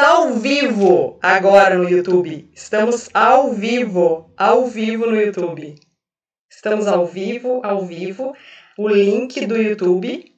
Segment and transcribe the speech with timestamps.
[0.00, 2.50] ao vivo agora no YouTube.
[2.54, 5.74] Estamos ao vivo, ao vivo no YouTube.
[6.48, 8.34] Estamos ao vivo, ao vivo.
[8.78, 10.34] O link do YouTube.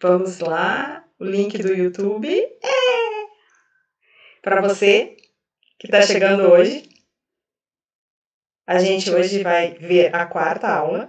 [0.00, 2.28] Vamos lá, o link do YouTube.
[2.32, 2.70] É!
[4.42, 5.16] Para você
[5.78, 6.88] que está chegando hoje,
[8.66, 11.08] a gente hoje vai ver a quarta aula.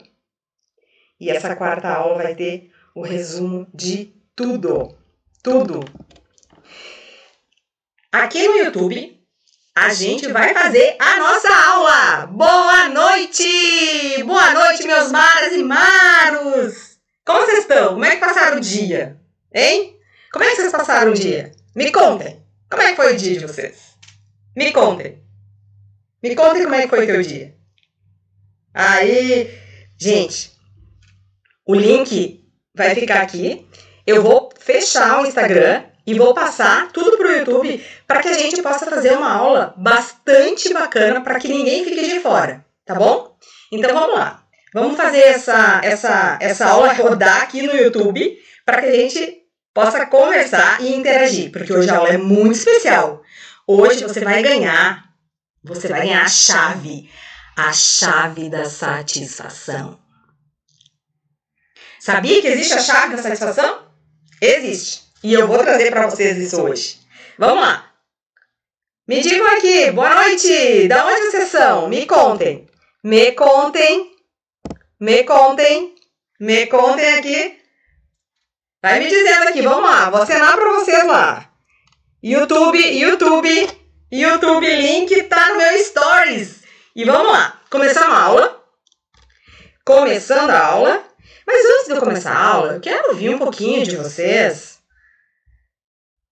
[1.20, 4.98] E essa quarta aula vai ter o resumo de tudo.
[5.44, 5.82] Tudo
[8.14, 9.18] Aqui no YouTube,
[9.74, 12.26] a gente vai fazer a nossa aula.
[12.28, 14.22] Boa noite!
[14.26, 16.98] Boa noite, meus maras e maros!
[17.26, 17.94] Como vocês estão?
[17.94, 19.18] Como é que passaram o dia?
[19.54, 19.98] Hein?
[20.30, 21.54] Como é que vocês passaram o dia?
[21.74, 22.46] Me contem.
[22.70, 23.96] Como é que foi o dia de vocês?
[24.58, 25.24] Me contem.
[26.22, 27.56] Me contem como é que foi o teu dia.
[28.74, 29.58] Aí,
[29.98, 30.52] gente,
[31.66, 33.66] o link vai ficar aqui.
[34.06, 38.34] Eu vou fechar o Instagram e vou passar tudo para o YouTube para que a
[38.34, 43.38] gente possa fazer uma aula bastante bacana para que ninguém fique de fora, tá bom?
[43.72, 44.44] Então vamos lá.
[44.74, 49.42] Vamos fazer essa, essa, essa aula rodar aqui no YouTube para que a gente
[49.74, 53.22] possa conversar e interagir, porque hoje a aula é muito especial.
[53.66, 55.06] Hoje você vai ganhar,
[55.64, 57.10] você vai ganhar a chave,
[57.56, 59.98] a chave da satisfação.
[62.00, 63.88] Sabia que existe a chave da satisfação?
[64.42, 65.11] Existe.
[65.24, 66.98] E eu vou trazer para vocês isso hoje.
[67.38, 67.92] Vamos lá.
[69.08, 70.88] Me digam aqui, boa noite!
[70.88, 71.88] Da onde vocês são?
[71.88, 72.68] Me contem.
[73.04, 74.12] Me contem.
[75.00, 75.94] Me contem.
[76.40, 77.60] Me contem aqui.
[78.82, 80.10] Vai me dizendo aqui, vamos lá.
[80.10, 81.52] Vou assinar para vocês lá.
[82.24, 83.70] YouTube, YouTube,
[84.12, 86.64] YouTube, link tá no meu stories.
[86.96, 87.62] E vamos lá.
[87.70, 88.64] Começando a aula.
[89.86, 91.04] Começando a aula.
[91.46, 94.81] Mas antes de eu começar a aula, eu quero ouvir um pouquinho de vocês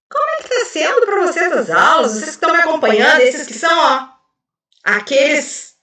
[0.10, 2.14] como é que está sendo para vocês as aulas?
[2.14, 4.08] Vocês que estão me acompanhando, esses que são, ó,
[4.84, 5.76] aqueles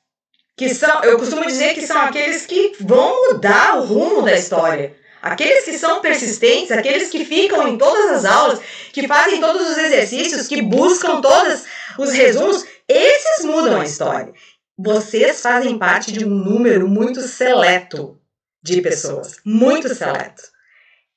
[0.56, 4.96] que são, eu costumo dizer que são aqueles que vão mudar o rumo da história.
[5.22, 8.60] Aqueles que são persistentes, aqueles que ficam em todas as aulas,
[8.92, 11.64] que fazem todos os exercícios, que buscam todos
[11.98, 14.32] os resumos, esses mudam a história.
[14.78, 18.20] Vocês fazem parte de um número muito seleto
[18.62, 20.42] de pessoas, muito seleto.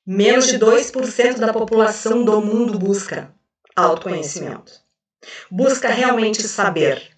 [0.06, 3.34] Menos de 2% da população do mundo busca
[3.76, 4.72] autoconhecimento.
[5.50, 7.10] Busca realmente saber.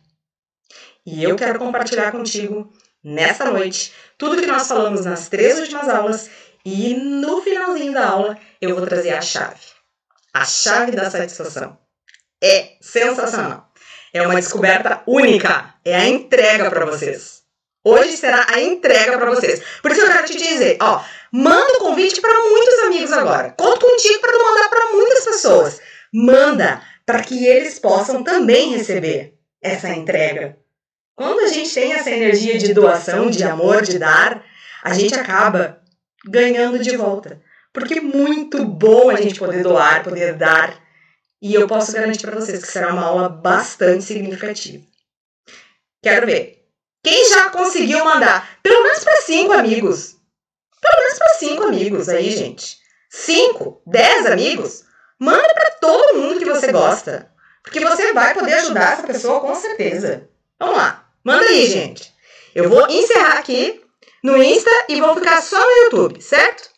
[1.06, 2.72] E eu quero compartilhar contigo,
[3.02, 6.30] nesta noite, tudo que nós falamos nas três últimas aulas
[6.64, 9.60] e no finalzinho da aula eu vou trazer a chave.
[10.32, 11.78] A chave da satisfação.
[12.42, 13.70] É sensacional.
[14.12, 15.74] É uma descoberta única.
[15.84, 17.42] É a entrega para vocês.
[17.84, 19.60] Hoje será a entrega para vocês.
[19.80, 23.54] Por isso eu quero te dizer, ó, manda o convite para muitos amigos agora.
[23.58, 25.80] Conto contigo para mandar para muitas pessoas.
[26.12, 30.58] Manda para que eles possam também receber essa entrega.
[31.16, 34.44] Quando a gente tem essa energia de doação, de amor, de dar,
[34.82, 35.80] a gente acaba
[36.24, 37.40] ganhando de volta.
[37.72, 40.80] Porque é muito bom a gente poder doar, poder dar.
[41.40, 44.84] E eu posso garantir para vocês que será uma aula bastante significativa.
[46.02, 46.66] Quero ver.
[47.02, 48.58] Quem já conseguiu mandar?
[48.62, 50.16] Pelo menos para cinco amigos.
[50.82, 52.78] Pelo menos para cinco amigos aí, gente.
[53.08, 54.84] Cinco, dez amigos.
[55.18, 57.32] Manda para todo mundo que você gosta.
[57.62, 60.28] Porque você vai poder ajudar essa pessoa com certeza.
[60.58, 61.08] Vamos lá.
[61.22, 62.12] Manda aí, gente.
[62.52, 63.80] Eu vou encerrar aqui
[64.24, 66.70] no Insta e vou ficar só no YouTube, certo?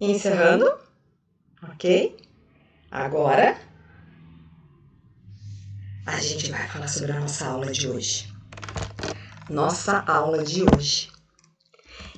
[0.00, 0.72] Encerrando.
[1.72, 2.16] Ok?
[2.90, 3.56] Agora,
[6.06, 8.28] a gente vai falar sobre a nossa aula de hoje.
[9.48, 11.10] Nossa aula de hoje.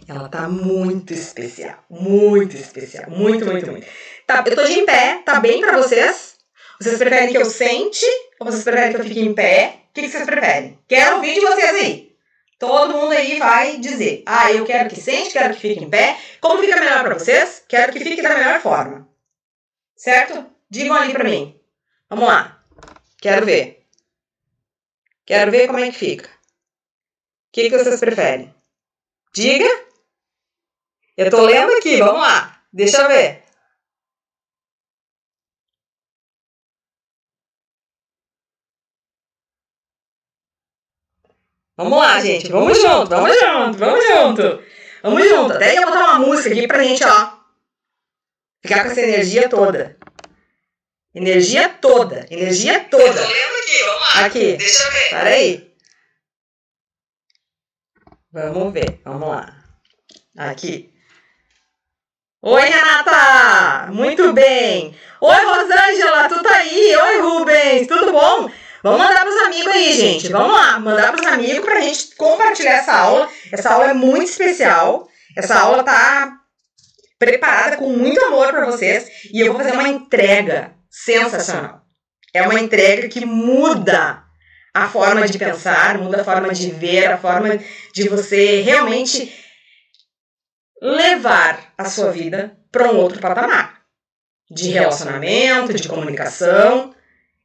[0.06, 3.86] Ela tá muito especial, muito especial, muito, muito, muito.
[4.26, 6.36] Tá, eu tô de em pé, tá bem para vocês?
[6.80, 8.04] Vocês preferem que eu sente
[8.38, 9.80] ou vocês preferem que eu fique em pé?
[9.90, 10.78] O que, que vocês preferem?
[10.88, 12.14] Quero ouvir de vocês aí.
[12.58, 16.18] Todo mundo aí vai dizer: ah, eu quero que sente, quero que fique em pé.
[16.40, 17.62] Como fica melhor para vocês?
[17.68, 19.08] Quero que fique da melhor forma.
[19.96, 20.46] Certo?
[20.68, 21.58] Digam ali para mim.
[22.10, 22.53] Vamos lá.
[23.24, 23.86] Quero ver.
[25.24, 26.28] Quero ver como é que fica.
[26.28, 28.54] O que, que vocês preferem?
[29.34, 29.64] Diga.
[31.16, 32.62] Eu tô lendo aqui, vamos lá.
[32.70, 33.44] Deixa eu ver.
[41.78, 42.52] Vamos lá, gente.
[42.52, 44.62] Vamos junto, vamos junto, vamos junto.
[45.02, 45.54] Vamos junto.
[45.54, 47.38] Até eu botar uma música aqui pra gente, ó.
[48.60, 49.98] Ficar com essa energia toda.
[51.14, 52.26] Energia toda.
[52.28, 53.04] Energia toda.
[53.04, 54.26] Eu tô lendo aqui, vamos lá.
[54.26, 54.56] Aqui.
[54.56, 55.14] Deixa eu ver.
[55.16, 55.74] aí.
[58.32, 59.00] Vamos ver.
[59.04, 59.56] Vamos lá.
[60.36, 60.92] Aqui.
[62.42, 63.92] Oi, Renata!
[63.92, 64.94] Muito bem!
[65.20, 66.94] Oi, Rosângela, tu tá aí?
[66.94, 68.50] Oi, Rubens, tudo bom?
[68.82, 70.28] Vamos mandar pros amigos aí, gente.
[70.28, 73.30] Vamos lá, mandar pros amigos pra gente compartilhar essa aula.
[73.50, 75.08] Essa aula é muito especial.
[75.34, 76.38] Essa aula tá
[77.18, 81.82] preparada com muito amor para vocês e eu vou fazer uma entrega sensacional.
[82.32, 84.22] É uma entrega que muda
[84.72, 87.58] a forma de pensar, muda a forma de ver, a forma
[87.92, 89.34] de você realmente
[90.80, 93.82] levar a sua vida para um outro patamar
[94.48, 96.94] de relacionamento, de comunicação.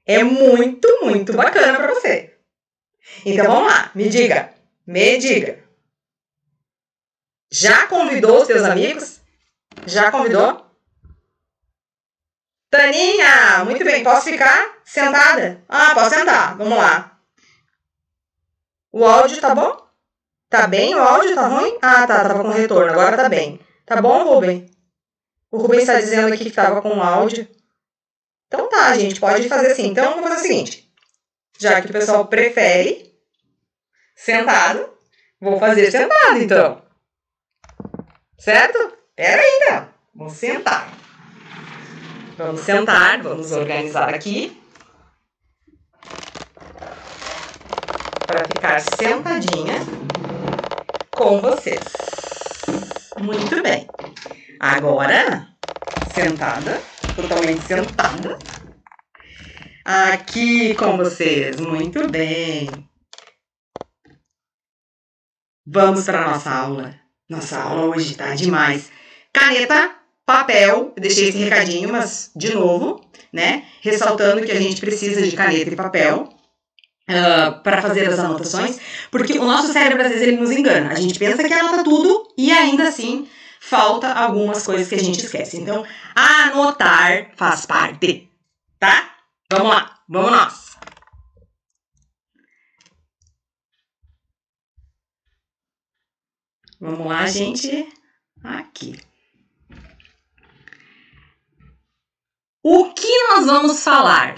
[0.06, 2.36] É muito, muito bacana para você.
[3.26, 4.54] Então vamos lá, me diga,
[4.86, 5.64] me diga.
[7.52, 9.22] Já convidou os teus amigos?
[9.88, 10.69] Já convidou?
[12.70, 15.64] Taninha, muito bem, posso ficar sentada?
[15.68, 17.20] Ah, posso sentar, vamos lá.
[18.92, 19.90] O áudio tá bom?
[20.50, 20.94] Tá bem?
[20.96, 21.78] O áudio tá ruim?
[21.82, 23.60] Ah, tá, tava com retorno, agora tá bem.
[23.86, 24.70] Tá bom, Rubem?
[25.52, 27.48] O Rubem está dizendo aqui que tava com áudio.
[28.48, 29.88] Então tá, gente, pode fazer assim.
[29.88, 30.92] Então vamos fazer o seguinte.
[31.60, 33.16] Já que o pessoal prefere
[34.16, 34.94] sentado,
[35.40, 36.82] vou fazer sentado então.
[38.38, 38.94] Certo?
[39.16, 39.90] Pera aí, então.
[40.16, 40.99] Vamos sentar.
[42.40, 44.58] Vamos sentar, vamos organizar aqui.
[48.26, 49.76] Para ficar sentadinha
[51.12, 51.84] com vocês.
[53.20, 53.90] Muito bem.
[54.58, 55.50] Agora,
[56.14, 56.82] sentada,
[57.14, 58.40] totalmente sentada.
[59.84, 61.60] Aqui com vocês.
[61.60, 62.70] Muito bem.
[65.68, 66.96] Vamos para a nossa aula.
[67.30, 68.90] Nossa aula hoje tá demais.
[69.34, 69.99] Caneta
[70.30, 73.04] papel, deixei esse recadinho, mas de novo,
[73.34, 73.66] né?
[73.82, 76.30] Ressaltando que a gente precisa de caneta e papel.
[77.10, 78.80] Uh, ah, para fazer as anotações,
[79.10, 80.92] porque o nosso cérebro às vezes ele nos engana.
[80.92, 83.28] A gente pensa que anota tudo e ainda assim
[83.60, 85.58] falta algumas coisas que a gente esquece.
[85.58, 85.84] Então,
[86.16, 88.30] anotar faz parte,
[88.78, 89.16] tá?
[89.52, 90.78] Vamos lá, vamos nós.
[96.80, 97.92] Vamos lá, gente.
[98.44, 99.09] Aqui.
[102.62, 104.36] O que nós vamos falar?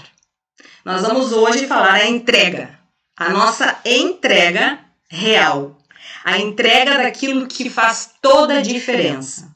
[0.84, 2.78] Nós vamos hoje falar a entrega,
[3.16, 4.78] a nossa entrega
[5.10, 5.76] real,
[6.24, 9.52] a entrega daquilo que faz toda a diferença.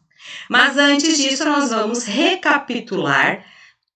[0.50, 3.44] Mas antes disso, nós vamos recapitular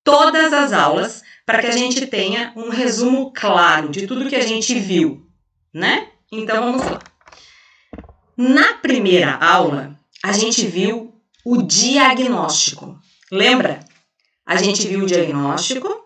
[0.05, 4.47] todas as aulas para que a gente tenha um resumo claro de tudo que a
[4.47, 5.27] gente viu,
[5.75, 6.11] né?
[6.31, 7.01] Então vamos lá.
[8.37, 11.13] Na primeira aula, a gente viu
[11.45, 13.01] o diagnóstico.
[13.33, 13.90] Lembra?
[14.51, 16.05] A gente viu o diagnóstico,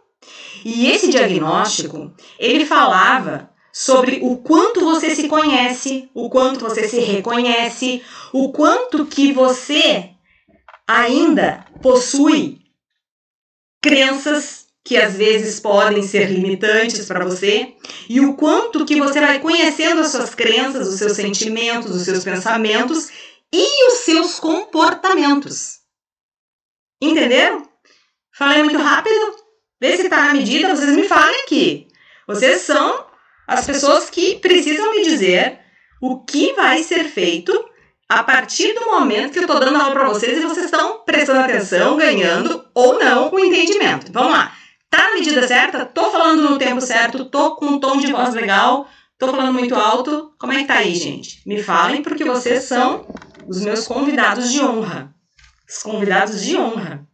[0.63, 7.01] e esse diagnóstico, ele falava sobre o quanto você se conhece, o quanto você se
[7.01, 8.03] reconhece,
[8.35, 10.11] o quanto que você
[10.87, 12.61] ainda possui
[13.83, 17.75] crenças que às vezes podem ser limitantes para você
[18.11, 22.23] e o quanto que você vai conhecendo as suas crenças, os seus sentimentos, os seus
[22.23, 23.09] pensamentos
[23.51, 25.79] e os seus comportamentos.
[27.01, 27.74] Entenderam?
[28.37, 29.37] Falei muito rápido?
[29.81, 31.87] Vê se tá na medida, vocês me falem aqui.
[32.27, 33.07] Vocês são
[33.47, 35.61] as pessoas que precisam me dizer
[36.03, 37.53] o que vai ser feito
[38.09, 41.41] a partir do momento que eu tô dando aula para vocês e vocês estão prestando
[41.41, 44.11] atenção, ganhando ou não o entendimento.
[44.13, 44.53] Vamos lá.
[44.91, 45.87] Tá na medida certa?
[45.87, 47.27] Tô falando no tempo certo?
[47.27, 48.89] Tô com um tom de voz legal?
[49.17, 50.35] Tô falando muito alto?
[50.41, 51.41] Como é que tá aí, gente?
[51.47, 53.07] Me falem porque vocês são
[53.47, 55.15] os meus convidados de honra.
[55.69, 57.07] Os convidados de honra.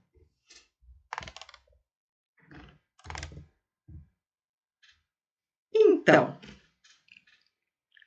[6.01, 6.35] Então,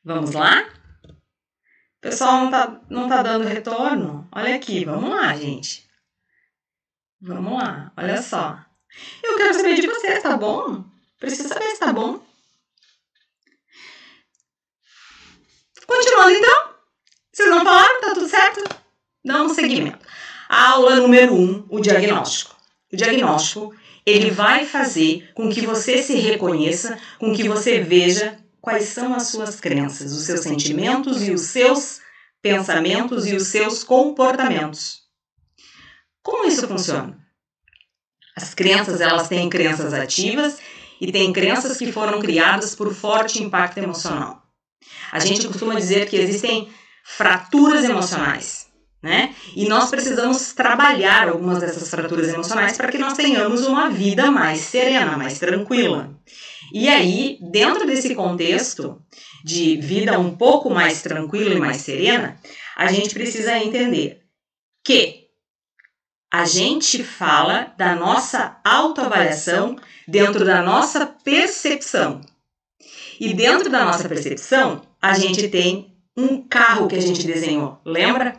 [0.03, 0.67] vamos lá?
[1.07, 4.27] O pessoal não tá, não tá dando retorno?
[4.31, 5.87] Olha aqui, vamos lá, gente.
[7.21, 8.57] Vamos lá, olha só.
[9.21, 10.83] Eu quero saber de vocês, tá bom?
[11.19, 12.19] Preciso saber se tá bom.
[15.85, 16.73] Continuando então.
[17.31, 18.01] Vocês não falaram?
[18.01, 18.63] Tá tudo certo?
[19.23, 20.03] Dá um seguimento.
[20.49, 22.55] Aula número 1, um, o diagnóstico.
[22.91, 28.85] O diagnóstico ele vai fazer com que você se reconheça, com que você veja quais
[28.85, 32.01] são as suas crenças, os seus sentimentos e os seus
[32.41, 35.03] pensamentos e os seus comportamentos.
[36.21, 37.17] Como isso funciona?
[38.35, 40.59] As crenças, elas têm crenças ativas
[40.99, 44.41] e têm crenças que foram criadas por forte impacto emocional.
[45.11, 46.69] A gente costuma dizer que existem
[47.03, 48.62] fraturas emocionais
[49.03, 49.35] né?
[49.53, 54.61] E nós precisamos trabalhar algumas dessas fraturas emocionais para que nós tenhamos uma vida mais
[54.61, 56.17] serena, mais tranquila.
[56.73, 58.99] E aí, dentro desse contexto,
[59.43, 62.39] de vida um pouco mais tranquila e mais serena,
[62.77, 64.23] a gente precisa entender
[64.85, 65.23] que
[66.31, 69.75] a gente fala da nossa autoavaliação
[70.07, 72.21] dentro da nossa percepção.
[73.19, 78.35] E dentro da nossa percepção, a gente tem um carro que a gente desenhou, lembra?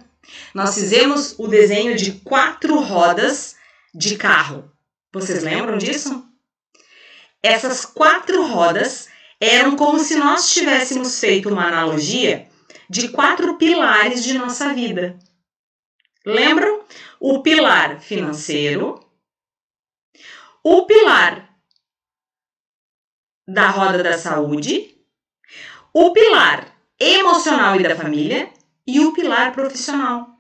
[0.55, 3.57] Nós fizemos o desenho de quatro rodas
[3.95, 4.71] de carro.
[5.13, 6.25] Vocês lembram disso?
[7.43, 9.09] Essas quatro rodas
[9.41, 12.49] eram como se nós tivéssemos feito uma analogia
[12.89, 15.19] de quatro pilares de nossa vida.
[16.25, 16.85] Lembram?
[17.21, 19.01] O pilar financeiro,
[20.63, 21.55] o pilar
[23.47, 24.97] da roda da saúde,
[25.93, 28.51] o pilar emocional e da família
[28.87, 30.39] e o pilar profissional.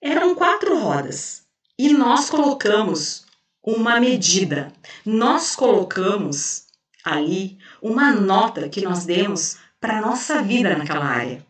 [0.00, 1.44] Eram quatro rodas
[1.78, 3.24] e nós colocamos
[3.62, 4.72] uma medida,
[5.06, 6.66] nós colocamos
[7.04, 11.44] ali uma nota que nós demos para nossa vida naquela área.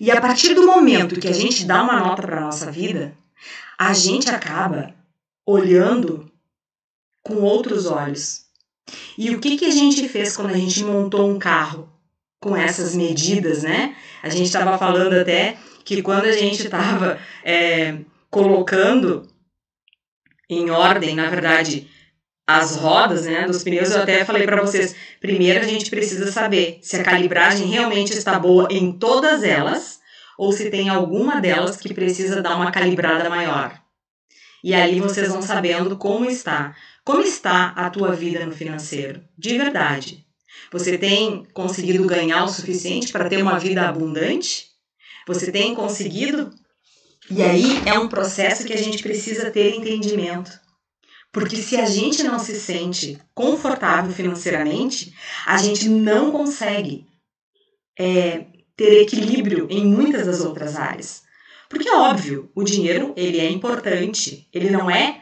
[0.00, 3.16] E a partir do momento que a gente dá uma nota para nossa vida,
[3.78, 4.94] a gente acaba
[5.44, 6.30] olhando
[7.22, 8.46] com outros olhos.
[9.18, 11.90] E o que, que a gente fez quando a gente montou um carro
[12.46, 13.96] com essas medidas, né?
[14.22, 17.98] A gente estava falando até que quando a gente estava é,
[18.30, 19.28] colocando
[20.48, 21.90] em ordem, na verdade,
[22.46, 26.78] as rodas né, dos pneus, eu até falei para vocês, primeiro a gente precisa saber
[26.82, 29.98] se a calibragem realmente está boa em todas elas
[30.38, 33.76] ou se tem alguma delas que precisa dar uma calibrada maior.
[34.62, 36.76] E aí vocês vão sabendo como está.
[37.04, 39.24] Como está a tua vida no financeiro?
[39.36, 40.25] De verdade.
[40.72, 44.66] Você tem conseguido ganhar o suficiente para ter uma vida abundante?
[45.26, 46.50] Você tem conseguido?
[47.30, 50.50] E aí é um processo que a gente precisa ter entendimento.
[51.32, 57.06] Porque se a gente não se sente confortável financeiramente, a gente não consegue
[57.98, 58.46] é,
[58.76, 61.24] ter equilíbrio em muitas das outras áreas.
[61.68, 65.20] Porque, óbvio, o dinheiro ele é importante, ele não é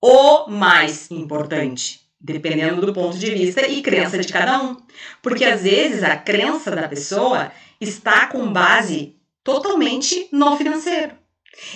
[0.00, 4.76] o mais importante, dependendo do ponto de vista e crença de cada um.
[5.22, 11.12] Porque às vezes a crença da pessoa está com base totalmente no financeiro.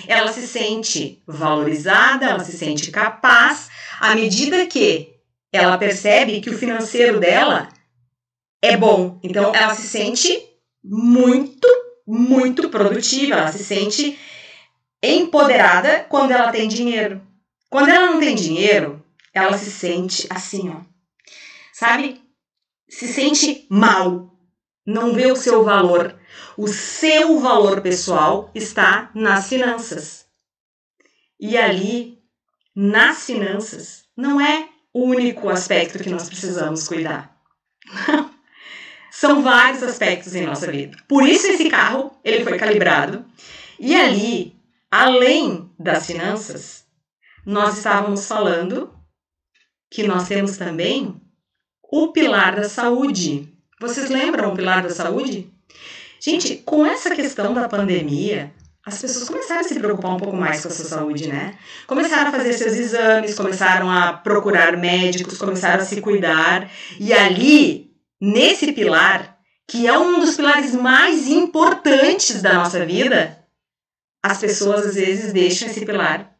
[0.07, 5.15] Ela se sente valorizada, ela se sente capaz, à medida que
[5.51, 7.69] ela percebe que o financeiro dela
[8.61, 9.19] é bom.
[9.23, 10.37] Então ela se sente
[10.83, 11.67] muito,
[12.05, 14.19] muito produtiva, ela se sente
[15.01, 17.21] empoderada quando ela tem dinheiro.
[17.69, 19.00] Quando ela não tem dinheiro,
[19.33, 20.81] ela se sente assim, ó.
[21.73, 22.21] Sabe?
[22.89, 24.37] Se sente mal,
[24.85, 26.19] não vê o seu valor.
[26.57, 30.25] O seu valor pessoal está nas finanças.
[31.39, 32.19] E ali,
[32.75, 37.35] nas finanças, não é o único aspecto que nós precisamos cuidar.
[39.11, 40.97] São vários aspectos em nossa vida.
[41.07, 43.25] Por isso esse carro, ele foi calibrado.
[43.79, 44.55] E ali,
[44.89, 46.85] além das finanças,
[47.45, 48.93] nós estávamos falando
[49.91, 51.21] que nós temos também
[51.83, 53.53] o pilar da saúde.
[53.79, 55.51] Vocês lembram o pilar da saúde?
[56.17, 58.53] Gente, com essa questão da pandemia,
[58.85, 61.57] as pessoas começaram a se preocupar um pouco mais com a sua saúde, né?
[61.85, 66.71] Começaram a fazer seus exames, começaram a procurar médicos, começaram a se cuidar.
[66.97, 73.37] E ali, nesse pilar, que é um dos pilares mais importantes da nossa vida,
[74.23, 76.30] as pessoas às vezes deixam esse pilar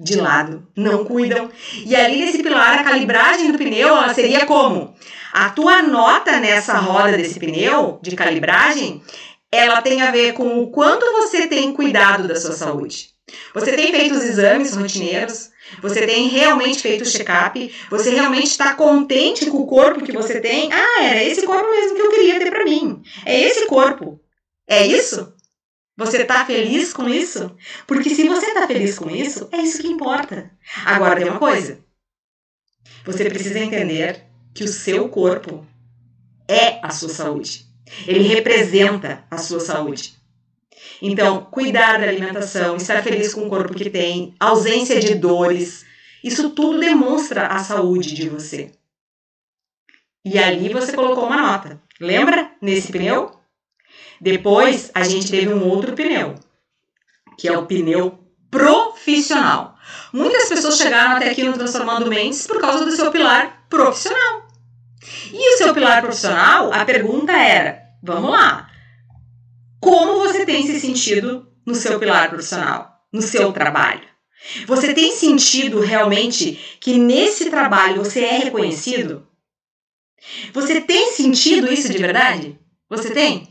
[0.00, 1.50] de lado, não cuidam.
[1.84, 4.94] E ali nesse pilar, a calibragem do pneu ela seria como?
[5.32, 9.02] A tua nota nessa roda desse pneu de calibragem,
[9.52, 13.10] ela tem a ver com o quanto você tem cuidado da sua saúde.
[13.54, 18.74] Você tem feito os exames rotineiros, você tem realmente feito o check-up, você realmente está
[18.74, 20.72] contente com o corpo que você tem.
[20.72, 23.02] Ah, era esse corpo mesmo que eu queria ter para mim.
[23.24, 24.20] É esse corpo.
[24.66, 25.32] É isso?
[26.00, 27.54] Você está feliz com isso?
[27.86, 30.50] Porque se você está feliz com isso, é isso que importa.
[30.82, 31.78] Agora tem uma coisa.
[33.04, 35.66] Você precisa entender que o seu corpo
[36.48, 37.66] é a sua saúde.
[38.06, 40.14] Ele representa a sua saúde.
[41.02, 45.84] Então, cuidar da alimentação, estar feliz com o corpo que tem, ausência de dores,
[46.24, 48.72] isso tudo demonstra a saúde de você.
[50.24, 51.78] E ali você colocou uma nota.
[52.00, 53.39] Lembra nesse pneu?
[54.20, 56.34] Depois a gente teve um outro pneu,
[57.38, 58.18] que é o pneu
[58.50, 59.76] profissional.
[60.12, 64.48] Muitas pessoas chegaram até aqui no Transformando Mentes por causa do seu pilar profissional.
[65.32, 68.68] E o seu pilar profissional, a pergunta era: vamos lá,
[69.80, 74.10] como você tem se sentido no seu pilar profissional, no seu trabalho?
[74.66, 79.26] Você tem sentido realmente que nesse trabalho você é reconhecido?
[80.52, 82.58] Você tem sentido isso de verdade?
[82.88, 83.48] Você tem?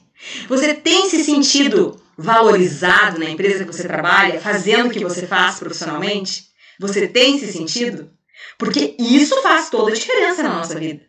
[0.47, 5.59] Você tem se sentido valorizado na empresa que você trabalha, fazendo o que você faz
[5.59, 6.49] profissionalmente?
[6.79, 8.11] Você tem se sentido?
[8.57, 11.01] Porque isso faz toda a diferença na nossa vida.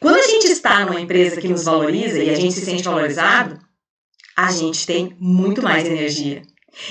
[0.00, 3.58] Quando a gente está numa empresa que nos valoriza e a gente se sente valorizado,
[4.36, 6.42] a gente tem muito mais energia.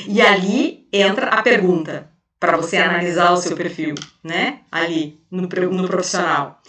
[0.07, 4.61] E ali entra a pergunta para você analisar o seu perfil, né?
[4.71, 6.61] Ali no, no profissional.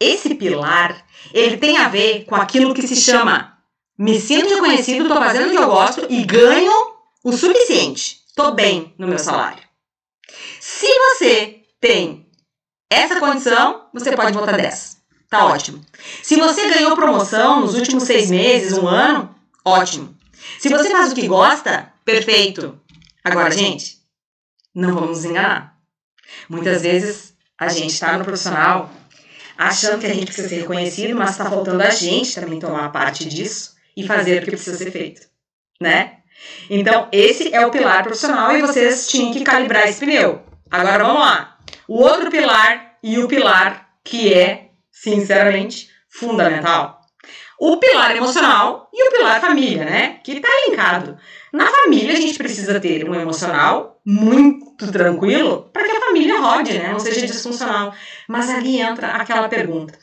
[0.00, 3.49] Esse pilar, ele tem a ver com aquilo que se chama
[4.00, 6.72] me sinto reconhecido, estou fazendo o que eu gosto e ganho
[7.22, 8.22] o suficiente.
[8.26, 9.62] Estou bem no meu salário.
[10.58, 12.26] Se você tem
[12.88, 14.96] essa condição, você pode votar 10.
[15.28, 15.84] Tá ótimo.
[16.22, 20.16] Se você ganhou promoção nos últimos seis meses, um ano, ótimo.
[20.58, 22.80] Se você faz o que gosta, perfeito.
[23.22, 23.98] Agora, gente,
[24.74, 25.76] não vamos nos enganar.
[26.48, 28.90] Muitas vezes a gente está no profissional
[29.58, 33.26] achando que a gente precisa ser reconhecido, mas está faltando a gente também tomar parte
[33.26, 35.22] disso e fazer o que precisa ser feito,
[35.80, 36.18] né?
[36.68, 40.42] Então, esse é o pilar profissional e vocês tinham que calibrar esse pneu.
[40.70, 41.58] Agora vamos lá.
[41.86, 47.00] O outro pilar e o pilar que é, sinceramente, fundamental.
[47.58, 50.20] O pilar emocional e o pilar família, né?
[50.24, 51.18] Que tá linkado.
[51.52, 56.78] Na família, a gente precisa ter um emocional muito tranquilo para que a família rode,
[56.78, 56.90] né?
[56.90, 57.92] Não seja disfuncional.
[58.26, 59.98] Mas ali entra aquela pergunta: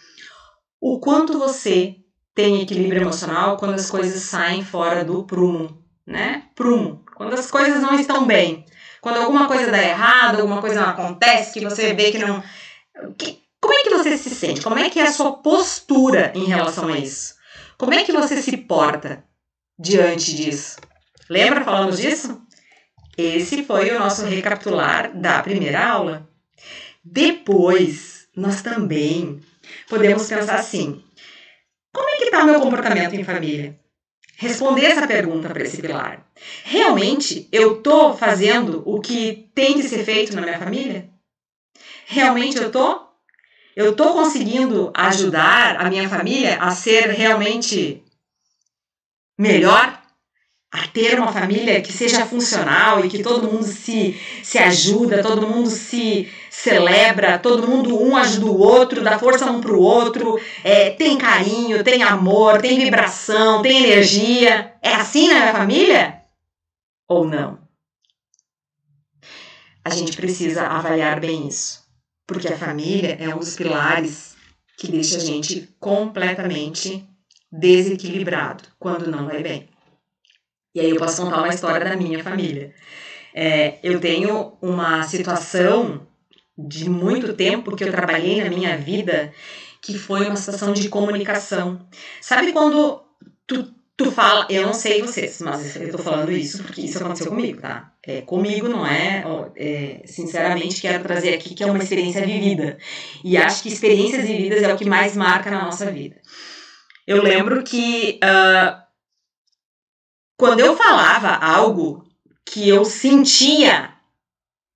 [0.80, 1.96] o quanto você
[2.38, 6.44] tem equilíbrio emocional quando as coisas saem fora do prumo, né?
[6.54, 7.04] Prumo.
[7.16, 8.64] Quando as coisas não estão bem.
[9.02, 12.44] Quando alguma coisa dá errado, alguma coisa não acontece, que você vê que não.
[13.18, 14.62] Que, como é que você se sente?
[14.62, 17.34] Como é que é a sua postura em relação a isso?
[17.76, 19.24] Como é que você se porta
[19.80, 20.78] diante disso?
[21.28, 22.40] Lembra, falamos disso?
[23.18, 26.30] Esse foi o nosso recapitular da primeira aula.
[27.04, 29.40] Depois, nós também
[29.90, 31.04] podemos pensar assim:
[31.98, 33.76] como é que está o meu comportamento em família?
[34.38, 36.24] Responder essa pergunta para esse pilar.
[36.64, 41.10] Realmente eu estou fazendo o que tem que ser feito na minha família?
[42.06, 43.10] Realmente eu estou?
[43.76, 48.04] Eu estou conseguindo ajudar a minha família a ser realmente
[49.36, 49.97] melhor?
[50.78, 55.48] A ter uma família que seja funcional e que todo mundo se, se ajuda, todo
[55.48, 60.40] mundo se celebra, todo mundo um ajuda o outro, dá força um para o outro,
[60.64, 64.76] é, tem carinho, tem amor, tem vibração, tem energia.
[64.82, 66.22] É assim na minha família?
[67.08, 67.60] Ou não?
[69.84, 71.84] A gente precisa avaliar bem isso,
[72.28, 74.36] porque a família é um dos pilares
[74.78, 77.08] que deixa a gente completamente
[77.52, 79.70] desequilibrado quando não vai bem.
[80.78, 82.72] E aí eu posso contar uma história da minha família.
[83.34, 86.06] É, eu tenho uma situação
[86.56, 89.34] de muito tempo que eu trabalhei na minha vida
[89.82, 91.80] que foi uma situação de comunicação.
[92.22, 93.02] Sabe quando
[93.48, 97.32] tu, tu fala, eu não sei vocês, mas eu tô falando isso porque isso aconteceu
[97.32, 97.92] comigo, tá?
[98.06, 99.24] É, comigo não é,
[99.56, 102.78] é, sinceramente, quero trazer aqui que é uma experiência vivida.
[103.24, 106.18] E acho que experiências vividas é o que mais marca na nossa vida.
[107.08, 108.87] Eu lembro que uh,
[110.38, 112.06] quando eu falava algo
[112.46, 113.94] que eu sentia,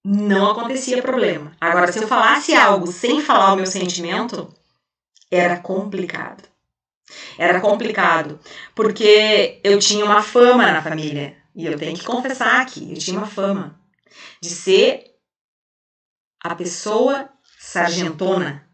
[0.03, 1.55] não acontecia problema.
[1.61, 4.51] Agora, se eu falasse algo sem falar o meu sentimento,
[5.29, 6.49] era complicado.
[7.37, 8.39] Era complicado,
[8.73, 11.37] porque eu tinha uma fama na família.
[11.53, 13.79] E eu tenho que confessar aqui, eu tinha uma fama
[14.41, 15.03] de ser
[16.41, 18.67] a pessoa sargentona,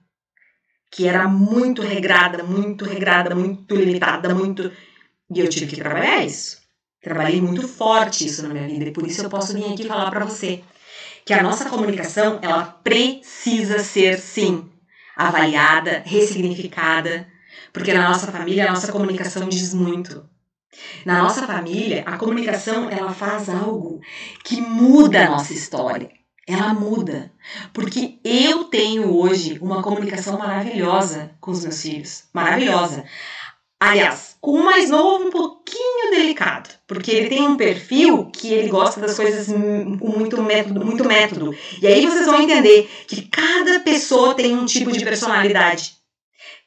[0.91, 4.71] que era muito regrada, muito regrada, muito limitada, muito.
[5.33, 6.66] E eu tive que trabalhar isso.
[7.01, 10.09] Trabalhei muito forte isso na minha vida e por isso eu posso vir aqui falar
[10.09, 10.63] para você
[11.25, 14.69] que a nossa comunicação ela precisa ser sim
[15.15, 17.27] avaliada, ressignificada,
[17.73, 20.27] porque na nossa família a nossa comunicação diz muito.
[21.05, 23.99] Na nossa família, a comunicação ela faz algo
[24.43, 26.11] que muda a nossa história.
[26.47, 27.31] Ela muda,
[27.73, 33.03] porque eu tenho hoje uma comunicação maravilhosa com os meus filhos, maravilhosa.
[33.79, 38.69] Aliás, com o mais novo um pouquinho delicado, porque ele tem um perfil que ele
[38.69, 41.55] gosta das coisas com muito método, muito método.
[41.81, 45.93] E aí vocês vão entender que cada pessoa tem um tipo de personalidade.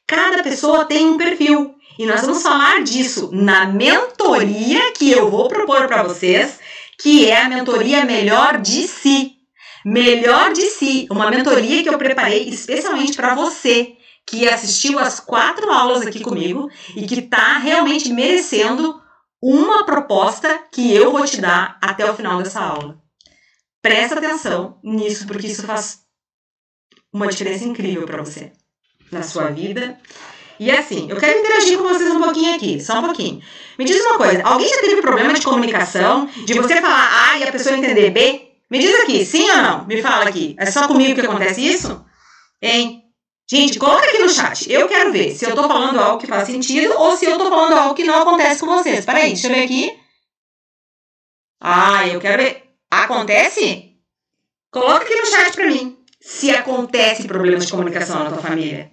[0.06, 1.74] Cada pessoa tem um perfil.
[1.98, 6.58] E nós vamos falar disso na mentoria que eu vou propor para vocês,
[6.98, 9.32] que é a mentoria Melhor de Si.
[9.84, 15.70] Melhor de Si, uma mentoria que eu preparei especialmente para você que assistiu as quatro
[15.70, 19.00] aulas aqui comigo e que está realmente merecendo
[19.42, 23.00] uma proposta que eu vou te dar até o final dessa aula.
[23.82, 26.00] Presta atenção nisso, porque isso faz
[27.12, 28.52] uma diferença incrível para você.
[29.10, 29.98] na sua vida.
[30.58, 33.42] E assim, eu quero interagir com vocês um pouquinho aqui, só um pouquinho.
[33.78, 37.44] Me diz uma coisa, alguém já teve problema de comunicação, de você falar A e
[37.44, 38.52] a pessoa entender B?
[38.70, 39.86] Me diz aqui, sim ou não?
[39.86, 40.54] Me fala aqui.
[40.58, 42.04] É só comigo que acontece isso?
[42.62, 42.99] Hein?
[43.52, 44.70] Gente, coloca aqui no chat.
[44.70, 47.48] Eu quero ver se eu tô falando algo que faz sentido ou se eu tô
[47.48, 49.04] falando algo que não acontece com vocês.
[49.04, 50.00] Peraí, deixa eu ver aqui.
[51.60, 52.62] Ah, eu quero ver.
[52.88, 53.96] Acontece?
[54.70, 55.98] Coloca aqui no chat pra mim.
[56.20, 58.92] Se acontece problemas de comunicação na tua família.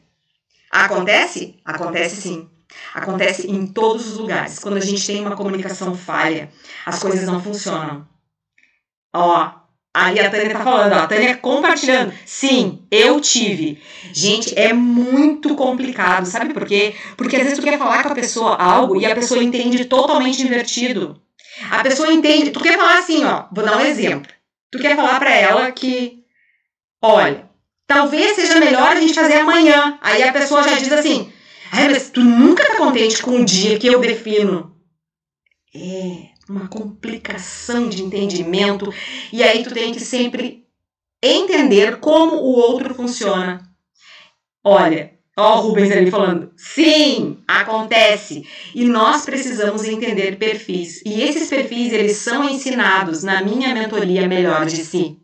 [0.72, 1.62] Acontece?
[1.64, 2.50] Acontece sim.
[2.96, 4.58] Acontece em todos os lugares.
[4.58, 6.52] Quando a gente tem uma comunicação falha,
[6.84, 8.08] as coisas não funcionam.
[9.14, 9.67] Ó,
[10.06, 12.14] ali a Tânia tá falando, ó, a Tânia compartilhando.
[12.26, 13.82] Sim, eu tive.
[14.14, 16.94] Gente, é muito complicado, sabe por quê?
[17.16, 20.42] Porque às vezes tu quer falar com a pessoa algo e a pessoa entende totalmente
[20.42, 21.20] invertido.
[21.72, 24.32] A pessoa entende, tu quer falar assim, ó, vou dar um exemplo.
[24.72, 26.20] Tu quer falar para ela que,
[27.02, 27.50] olha,
[27.88, 29.98] talvez seja melhor a gente fazer amanhã.
[30.02, 31.32] Aí a pessoa já diz assim,
[31.72, 34.76] mas tu nunca tá contente com o dia que eu defino.
[35.76, 38.94] É uma complicação de entendimento
[39.32, 40.66] e aí tu tem que sempre
[41.22, 43.62] entender como o outro funciona.
[44.64, 46.52] Olha, Ó, o Rubens ali falando.
[46.58, 48.44] Sim, acontece.
[48.74, 51.04] E nós precisamos entender perfis.
[51.06, 55.20] E esses perfis, eles são ensinados na minha mentoria Melhor de Si.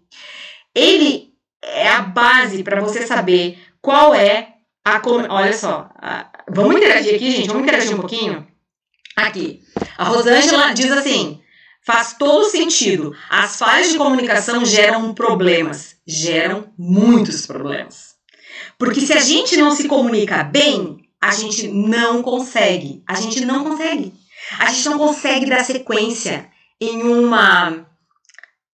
[0.75, 1.33] Ele
[1.63, 4.49] é a base para você saber qual é
[4.85, 5.01] a.
[5.29, 5.89] Olha só.
[5.95, 6.29] A...
[6.47, 7.47] Vamos interagir aqui, gente?
[7.47, 8.47] Vamos interagir um pouquinho?
[9.15, 9.62] Aqui.
[10.03, 11.39] A Rosângela diz assim:
[11.81, 13.15] faz todo sentido.
[13.29, 15.95] As falhas de comunicação geram problemas.
[16.05, 18.15] Geram muitos problemas.
[18.77, 23.01] Porque se a gente não se comunica bem, a gente não consegue.
[23.07, 24.13] A gente não consegue.
[24.59, 26.49] A gente não consegue dar sequência
[26.81, 27.85] em uma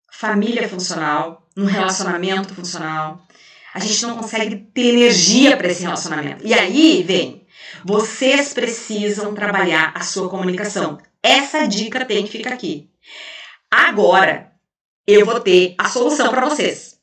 [0.09, 3.21] família funcional, num relacionamento funcional.
[3.73, 6.47] A gente não consegue ter energia para esse relacionamento.
[6.47, 7.45] E aí vem,
[7.83, 10.97] vocês precisam trabalhar a sua comunicação.
[11.21, 12.89] Essa dica tem que ficar aqui.
[13.69, 14.51] Agora,
[15.05, 16.97] eu vou ter a solução para vocês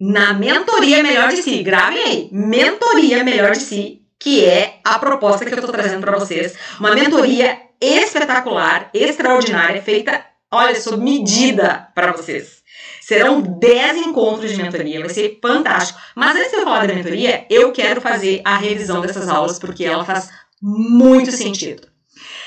[0.00, 1.62] na mentoria melhor de si.
[1.62, 6.18] Gravem aí, mentoria melhor de si, que é a proposta que eu estou trazendo para
[6.18, 6.54] vocês.
[6.78, 12.60] Uma mentoria espetacular, extraordinária, feita, olha, sob medida para vocês.
[13.02, 16.00] Serão 10 encontros de mentoria, vai ser fantástico.
[16.14, 19.84] Mas antes de eu falar da mentoria, eu quero fazer a revisão dessas aulas porque
[19.84, 20.30] ela faz
[20.62, 21.89] muito sentido.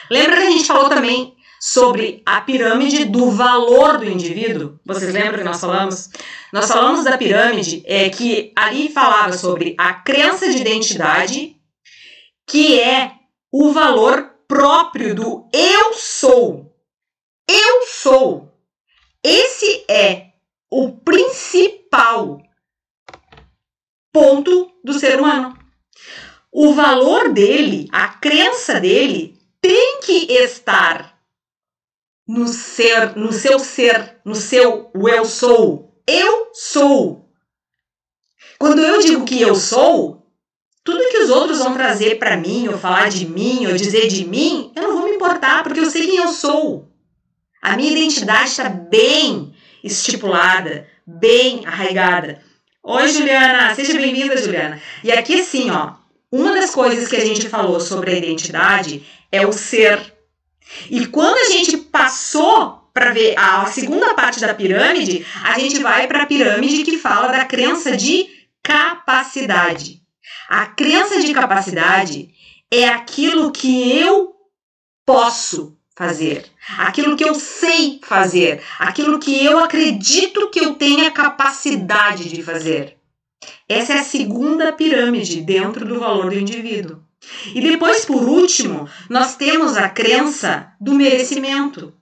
[0.10, 4.78] Lembra que a gente falou também sobre a pirâmide do valor do indivíduo.
[4.86, 6.10] Vocês lembram que nós falamos?
[6.52, 11.56] Nós falamos da pirâmide é, que ali falava sobre a crença de identidade,
[12.46, 13.14] que é
[13.50, 16.76] o valor próprio do eu sou.
[17.48, 18.52] Eu sou.
[19.24, 20.34] Esse é
[20.70, 22.42] o principal
[24.12, 25.58] ponto do ser humano.
[26.52, 29.33] O valor dele, a crença dele,
[29.64, 31.18] tem que estar
[32.28, 35.98] no ser, no seu ser, no seu o eu sou.
[36.06, 37.30] Eu sou.
[38.60, 40.28] Quando eu digo que eu sou,
[40.84, 44.26] tudo que os outros vão trazer para mim, ou falar de mim, ou dizer de
[44.26, 46.92] mim, eu não vou me importar, porque eu sei quem eu sou.
[47.62, 52.44] A minha identidade está bem estipulada, bem arraigada.
[52.84, 54.82] Oi, Juliana, seja bem-vinda, Juliana.
[55.02, 55.94] E aqui, assim, ó,
[56.30, 60.14] uma das coisas que a gente falou sobre a identidade é o ser
[60.90, 66.08] e quando a gente passou para ver a segunda parte da pirâmide, a gente vai
[66.08, 68.28] para a pirâmide que fala da crença de
[68.62, 70.02] capacidade.
[70.48, 72.30] A crença de capacidade
[72.72, 74.36] é aquilo que eu
[75.06, 76.46] posso fazer,
[76.78, 82.98] aquilo que eu sei fazer, aquilo que eu acredito que eu tenha capacidade de fazer.
[83.68, 87.03] Essa é a segunda pirâmide dentro do valor do indivíduo.
[87.54, 91.94] E depois, por último, nós temos a crença do merecimento,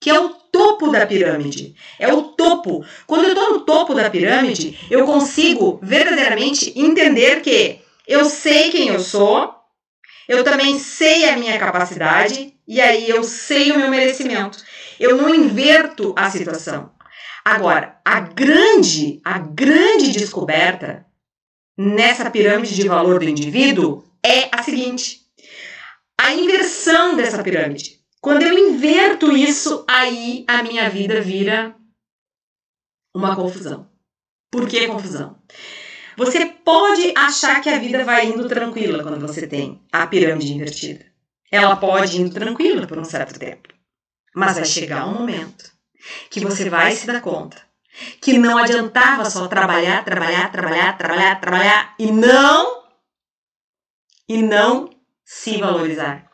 [0.00, 1.74] que é o topo da pirâmide.
[1.98, 2.84] É o topo.
[3.06, 8.88] Quando eu estou no topo da pirâmide, eu consigo verdadeiramente entender que eu sei quem
[8.88, 9.54] eu sou,
[10.28, 14.58] eu também sei a minha capacidade e aí eu sei o meu merecimento.
[14.98, 16.90] Eu não inverto a situação.
[17.44, 21.04] Agora, a grande, a grande descoberta
[21.76, 25.20] nessa pirâmide de valor do indivíduo é a seguinte:
[26.18, 28.00] a inversão dessa pirâmide.
[28.20, 31.74] Quando eu inverto isso, aí a minha vida vira
[33.14, 33.90] uma confusão.
[34.50, 35.36] Por que confusão?
[36.16, 41.04] Você pode achar que a vida vai indo tranquila quando você tem a pirâmide invertida.
[41.50, 43.68] Ela pode ir tranquila por um certo tempo.
[44.34, 45.72] Mas vai chegar um momento
[46.30, 47.60] que você vai se dar conta
[48.20, 52.81] que não adiantava só trabalhar, trabalhar, trabalhar, trabalhar, trabalhar e não
[54.32, 54.88] e não
[55.22, 56.30] se valorizar.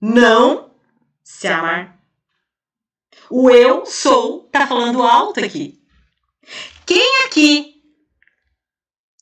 [0.00, 0.74] Não
[1.22, 1.96] se amar.
[3.30, 5.80] O eu sou tá falando alto aqui.
[6.84, 7.82] Quem aqui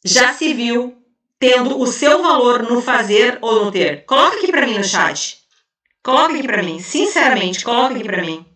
[0.02, 1.04] já se viu
[1.38, 4.06] tendo o seu valor no fazer ou no ter?
[4.06, 5.42] Coloca aqui para mim no chat.
[6.02, 8.46] Coloca aqui para mim, sinceramente, coloca aqui para mim.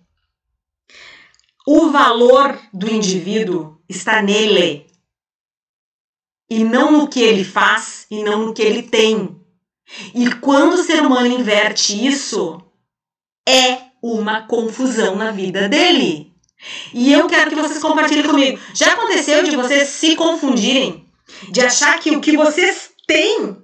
[1.67, 4.86] O valor do indivíduo está nele
[6.49, 9.41] e não no que ele faz e não no que ele tem.
[10.15, 12.61] E quando o ser humano inverte isso,
[13.49, 16.33] é uma confusão na vida dele.
[16.93, 18.59] E eu quero que vocês compartilhem comigo.
[18.75, 21.07] Já aconteceu de vocês se confundirem?
[21.51, 23.57] De achar que o que vocês têm.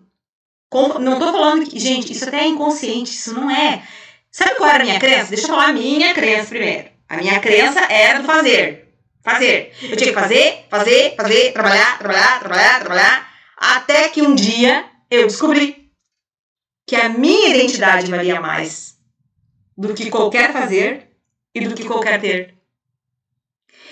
[1.01, 1.79] Não tô falando que.
[1.79, 3.87] Gente, isso até é inconsciente, isso não é.
[4.31, 5.29] Sabe qual era a minha crença?
[5.29, 6.89] Deixa eu falar a minha crença primeiro.
[7.09, 8.82] A minha crença era do fazer.
[9.23, 9.73] Fazer.
[9.83, 13.33] Eu tinha que fazer, fazer, fazer, trabalhar, trabalhar, trabalhar, trabalhar.
[13.57, 15.91] Até que um dia eu descobri
[16.87, 18.99] que a minha identidade valia mais
[19.77, 21.09] do que qualquer fazer
[21.55, 22.55] e do que qualquer ter.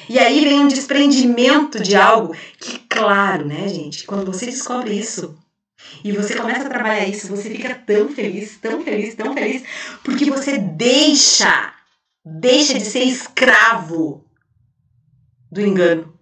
[0.09, 5.39] E aí vem um desprendimento de algo que, claro, né, gente, quando você descobre isso
[6.03, 9.63] e você começa a trabalhar isso, você fica tão feliz, tão feliz, tão feliz,
[10.03, 11.73] porque você deixa,
[12.25, 14.25] deixa de ser escravo
[15.51, 16.19] do engano.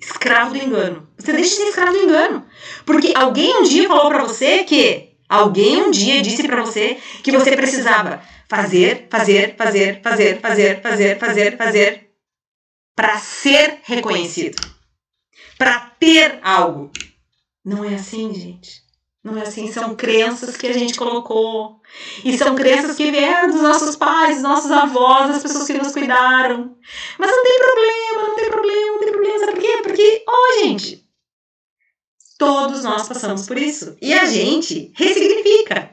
[0.00, 1.08] Escravo do engano.
[1.16, 2.46] Você deixa de ser escravo do engano.
[2.84, 7.32] Porque alguém um dia falou para você que alguém um dia disse para você que
[7.32, 12.10] você precisava fazer, fazer, fazer, fazer, fazer, fazer, fazer, fazer
[12.94, 14.56] para ser reconhecido,
[15.58, 16.92] para ter algo.
[17.64, 18.83] Não é assim, gente.
[19.24, 21.80] Não é assim, são crenças que a gente colocou.
[22.22, 25.92] E são crenças que vieram dos nossos pais, dos nossos avós, das pessoas que nos
[25.92, 26.76] cuidaram.
[27.18, 29.38] Mas não tem problema, não tem problema, não tem problema.
[29.38, 29.80] Sabe por quê?
[29.82, 31.08] Porque, ó, oh, gente,
[32.38, 33.96] todos nós passamos por isso.
[34.02, 35.90] E a gente ressignifica.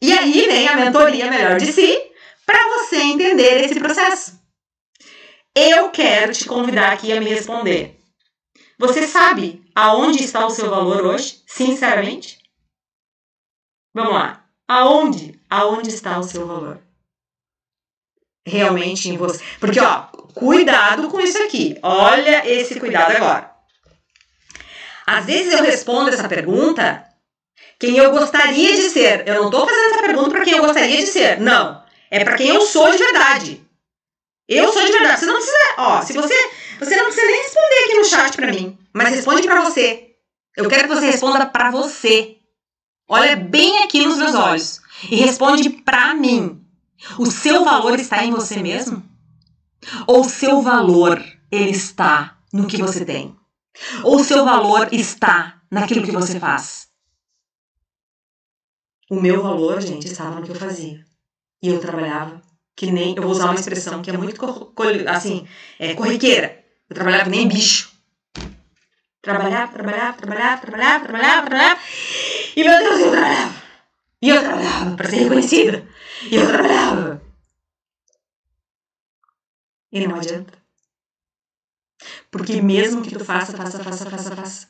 [0.00, 2.02] E aí vem a mentoria melhor de si
[2.46, 4.40] para você entender esse processo.
[5.54, 8.00] Eu quero te convidar aqui a me responder.
[8.78, 12.39] Você sabe aonde está o seu valor hoje, sinceramente?
[13.94, 14.44] Vamos lá.
[14.68, 15.40] Aonde?
[15.48, 16.80] Aonde está o seu valor?
[18.46, 19.42] Realmente em você.
[19.58, 20.02] Porque, ó,
[20.34, 21.78] cuidado com isso aqui.
[21.82, 23.50] Olha esse cuidado agora.
[25.06, 27.04] Às vezes eu respondo essa pergunta
[27.80, 29.26] quem eu gostaria de ser.
[29.26, 31.40] Eu não tô fazendo essa pergunta para quem eu gostaria de ser.
[31.40, 31.82] Não.
[32.10, 33.66] É para quem eu sou de verdade.
[34.46, 35.20] Eu sou de verdade.
[35.20, 35.56] Você não precisa.
[35.78, 36.34] Ó, se você.
[36.78, 38.78] Você não precisa nem responder aqui no chat pra mim.
[38.92, 40.14] Mas responde pra você.
[40.56, 42.39] Eu quero que você responda pra você.
[43.12, 44.80] Olha bem aqui nos meus olhos.
[45.10, 46.64] E responde pra mim.
[47.18, 49.02] O seu valor está em você mesmo?
[50.06, 51.20] Ou o seu valor
[51.50, 53.36] ele está no que você tem?
[54.04, 56.86] Ou o seu valor está naquilo que você faz?
[59.10, 61.04] O meu valor, gente, estava no que eu fazia.
[61.60, 62.40] E eu trabalhava
[62.76, 63.16] que nem.
[63.16, 64.40] Eu vou usar uma expressão que é muito
[65.08, 65.48] assim,
[65.80, 66.64] é, corriqueira.
[66.88, 67.90] Eu trabalhava que nem bicho.
[69.20, 71.80] Trabalhava, trabalhava, trabalhava, trabalhava, trabalhava, trabalhava.
[72.56, 73.54] E meu Deus, eu trabalhava.
[74.22, 75.88] E eu trabalhava para ser reconhecida.
[76.30, 77.22] E eu trabalhava.
[79.92, 80.58] E não adianta.
[82.30, 84.68] Porque mesmo que tu faça, faça, faça, faça, faça,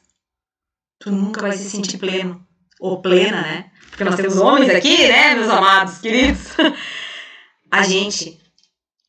[0.98, 2.46] tu nunca vai se sentir pleno.
[2.80, 3.70] Ou plena, né?
[3.90, 6.40] Porque nós temos homens aqui, né, meus amados, queridos?
[7.70, 8.40] a gente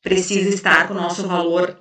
[0.02, 1.80] precisa estar com o nosso valor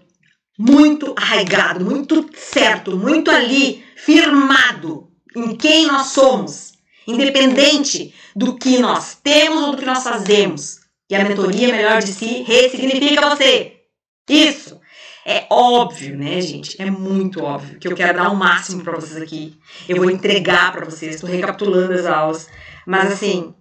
[0.57, 6.70] muito arraigado, muito certo, muito ali, firmado em quem nós somos,
[7.11, 10.81] independente do que nós temos ou do que nós fazemos.
[11.11, 13.81] E a mentoria melhor de si ressignifica você.
[14.29, 14.81] Isso.
[15.27, 16.81] É óbvio, né, gente?
[16.81, 19.59] É muito óbvio que eu quero dar o máximo para vocês aqui.
[19.89, 22.49] Eu vou entregar para vocês, estou recapitulando as aulas.
[22.87, 23.55] Mas assim,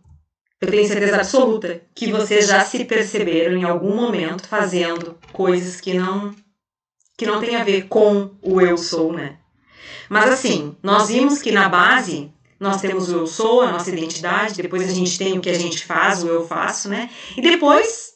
[0.61, 5.93] eu tenho certeza absoluta que vocês já se perceberam em algum momento fazendo coisas que
[5.93, 6.33] não
[7.17, 9.37] que não tem a ver com o eu sou, né?
[10.09, 14.61] Mas assim, nós vimos que na base nós temos o eu sou, a nossa identidade,
[14.61, 17.09] depois a gente tem o que a gente faz, o eu faço, né?
[17.37, 18.13] E depois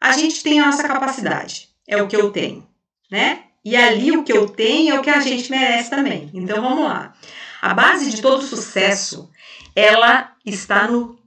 [0.00, 2.66] a gente tem a nossa capacidade, é o que eu tenho,
[3.10, 3.44] né?
[3.64, 6.30] E ali o que eu tenho é o que a gente merece também.
[6.32, 7.14] Então vamos lá.
[7.60, 9.30] A base de todo sucesso,
[9.76, 11.18] ela está no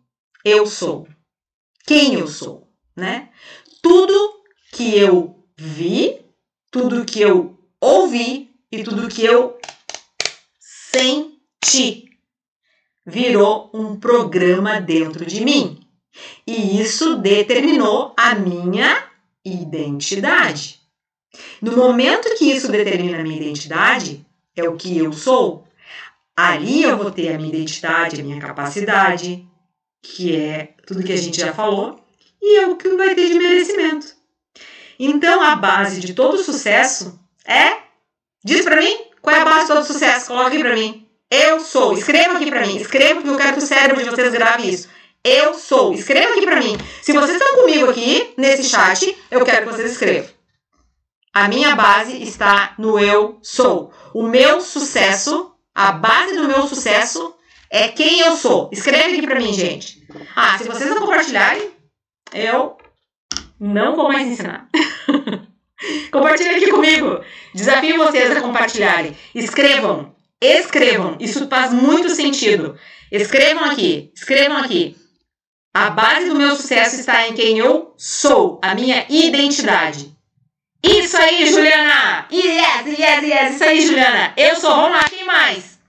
[0.43, 1.07] eu sou.
[1.85, 3.29] Quem eu sou, né?
[3.81, 6.25] Tudo que eu vi,
[6.71, 9.59] tudo que eu ouvi e tudo que eu
[10.59, 12.12] senti
[13.05, 15.79] virou um programa dentro de mim.
[16.45, 19.09] E isso determinou a minha
[19.43, 20.79] identidade.
[21.61, 25.67] No momento que isso determina a minha identidade, é o que eu sou.
[26.35, 29.45] Ali eu vou ter a minha identidade, a minha capacidade,
[30.01, 31.99] que é tudo que a gente já falou,
[32.41, 34.07] e é o que vai ter de merecimento.
[34.99, 37.83] Então a base de todo sucesso é.
[38.43, 40.27] Diz para mim qual é a base de todo sucesso.
[40.27, 41.02] Coloca aqui para mim.
[41.33, 41.93] Eu sou.
[41.93, 42.77] Escreva aqui para mim.
[42.77, 44.87] Escreva porque eu quero que o cérebro de vocês grave isso.
[45.23, 45.91] Eu sou.
[45.91, 46.77] Escreva aqui para mim.
[47.01, 50.29] Se vocês estão comigo aqui nesse chat, eu quero que vocês escrevam.
[51.33, 53.91] A minha base está no eu sou.
[54.13, 57.33] O meu sucesso, a base do meu sucesso
[57.67, 58.69] é quem eu sou.
[58.71, 60.05] Escreve aqui para mim, gente.
[60.35, 61.71] Ah, se vocês não compartilharem,
[62.31, 62.77] eu
[63.59, 64.69] não vou mais ensinar.
[66.11, 67.23] Compartilhe aqui comigo.
[67.55, 69.17] Desafio vocês a compartilharem.
[69.33, 70.13] Escrevam.
[70.45, 71.15] Escrevam.
[71.19, 72.77] Isso faz muito sentido.
[73.11, 74.11] Escrevam aqui.
[74.15, 74.97] Escrevam aqui.
[75.73, 80.13] A base do meu sucesso está em quem eu sou, a minha identidade.
[80.83, 82.27] Isso aí, Juliana!
[82.31, 83.55] Yes, yes, yes!
[83.55, 84.33] Isso aí, Juliana!
[84.37, 84.69] Eu sou.
[84.69, 85.79] Vamos lá, quem mais?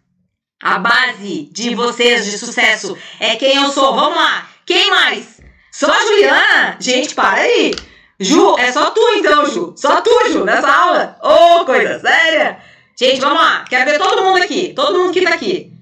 [0.62, 3.94] A base de vocês de sucesso é quem eu sou.
[3.94, 4.48] Vamos lá!
[4.64, 5.42] Quem mais?
[5.70, 6.76] Só a Juliana?
[6.80, 7.74] Gente, para aí!
[8.18, 9.74] Ju, é só tu então, Ju.
[9.76, 11.18] Só tu, Ju, nessa aula.
[11.22, 12.58] Ô, oh, coisa séria.
[12.96, 13.64] Gente, vamos lá.
[13.64, 14.72] Quero ver todo mundo aqui.
[14.74, 15.72] Todo mundo que tá aqui.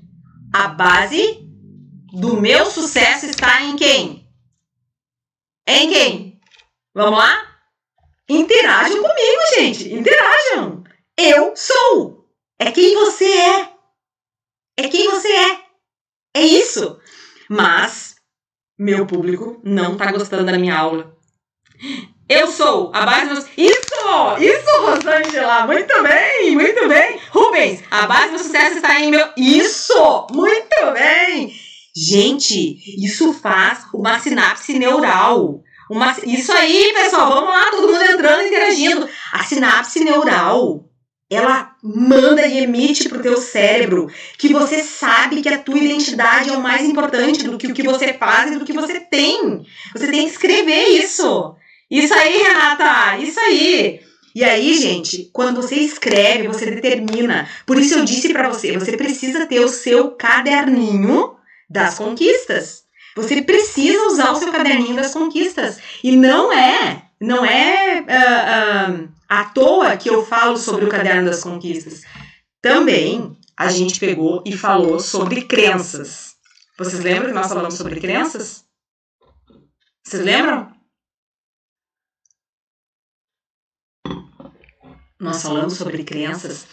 [0.53, 1.47] A base
[2.13, 4.29] do meu sucesso está em quem?
[5.67, 6.41] Em quem?
[6.95, 7.53] Vamos lá?
[8.29, 9.93] Interajam comigo, gente.
[9.93, 10.85] Interajam.
[11.17, 12.29] Eu sou.
[12.59, 13.73] É quem você é.
[14.77, 15.61] É quem você é.
[16.35, 16.99] É isso.
[17.49, 18.17] Mas
[18.79, 21.17] meu público não tá gostando da minha aula.
[22.33, 23.47] Eu sou a base do.
[23.59, 24.39] Isso!
[24.41, 25.67] Isso, Rosângela!
[25.67, 27.21] Muito bem, muito bem!
[27.31, 29.29] Rubens, a base do sucesso está em meu.
[29.37, 30.27] Isso!
[30.33, 31.53] Muito bem!
[31.95, 35.61] Gente, isso faz uma sinapse neural.
[35.91, 36.17] Uma...
[36.25, 39.07] Isso aí, pessoal, vamos lá, todo mundo entrando, interagindo.
[39.31, 40.87] A sinapse neural,
[41.31, 46.57] ela manda e emite pro teu cérebro que você sabe que a tua identidade é
[46.57, 49.67] o mais importante do que o que você faz e do que você tem.
[49.95, 51.57] Você tem que escrever isso.
[51.93, 54.01] Isso aí, Renata, isso aí.
[54.35, 57.47] E aí, gente, quando você escreve, você determina.
[57.67, 61.37] Por isso eu disse para você, você precisa ter o seu caderninho
[61.69, 62.85] das conquistas.
[63.15, 65.79] Você precisa usar o seu caderninho das conquistas.
[66.03, 71.29] E não é, não é uh, uh, à toa que eu falo sobre o caderno
[71.29, 72.01] das conquistas.
[72.63, 76.37] Também a gente pegou e falou sobre crenças.
[76.79, 78.65] Vocês lembram que nós falamos sobre crenças?
[80.03, 80.73] Vocês lembram?
[85.23, 86.67] Nós falamos sobre crianças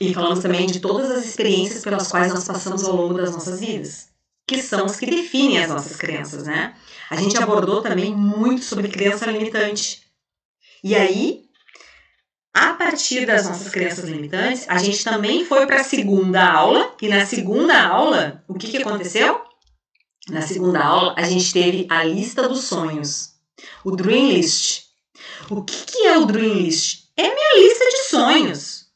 [0.00, 3.58] e falamos também de todas as experiências pelas quais nós passamos ao longo das nossas
[3.58, 4.10] vidas,
[4.46, 6.76] que são as que definem as nossas crenças, né?
[7.10, 10.02] A gente abordou também muito sobre crença limitante.
[10.84, 11.42] E aí,
[12.54, 17.08] a partir das nossas crenças limitantes, a gente também foi para a segunda aula, e
[17.08, 19.42] na segunda aula, o que, que aconteceu?
[20.30, 23.30] Na segunda aula, a gente teve a lista dos sonhos,
[23.84, 24.84] o Dream List.
[25.50, 27.07] O que, que é o Dream List?
[27.18, 28.86] É minha lista de sonhos.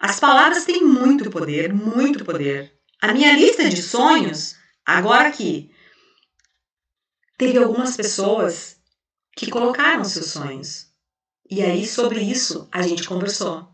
[0.00, 2.72] As palavras têm muito poder, muito poder.
[3.00, 5.70] A minha lista de sonhos, agora aqui,
[7.38, 8.76] teve algumas pessoas
[9.36, 10.86] que colocaram seus sonhos.
[11.48, 13.68] E aí, sobre isso, a gente conversou.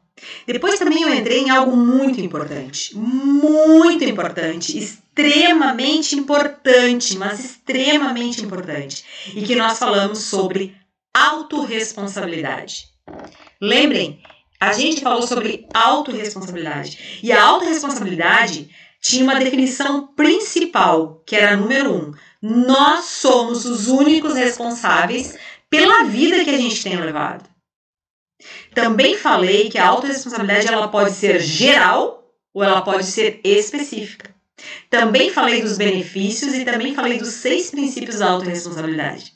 [0.47, 9.05] Depois também eu entrei em algo muito importante, muito importante, extremamente importante, mas extremamente importante,
[9.35, 10.77] e que nós falamos sobre
[11.15, 12.93] autorresponsabilidade.
[13.63, 14.21] Lembrem,
[14.59, 17.21] a gente falou sobre autorresponsabilidade.
[17.23, 18.69] E a autorresponsabilidade
[19.01, 22.13] tinha uma definição principal, que era número um.
[22.43, 25.39] Nós somos os únicos responsáveis
[25.71, 27.49] pela vida que a gente tem levado.
[28.75, 34.35] Também falei que a autorresponsabilidade ela pode ser geral ou ela pode ser específica.
[34.91, 39.35] Também falei dos benefícios e também falei dos seis princípios da autorresponsabilidade.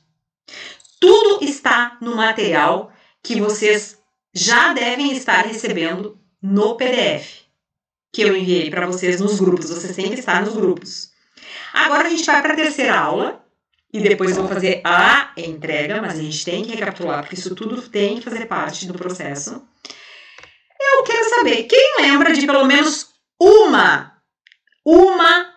[0.98, 3.95] Tudo está no material que vocês
[4.36, 7.46] já devem estar recebendo no PDF
[8.12, 9.70] que eu enviei para vocês nos grupos.
[9.70, 11.10] Vocês têm que estar nos grupos.
[11.72, 13.42] Agora a gente vai para a terceira aula
[13.90, 17.54] e depois eu vou fazer a entrega, mas a gente tem que recapitular porque isso
[17.54, 19.66] tudo tem que fazer parte do processo.
[20.78, 24.20] Eu quero saber quem lembra de pelo menos uma,
[24.84, 25.54] uma,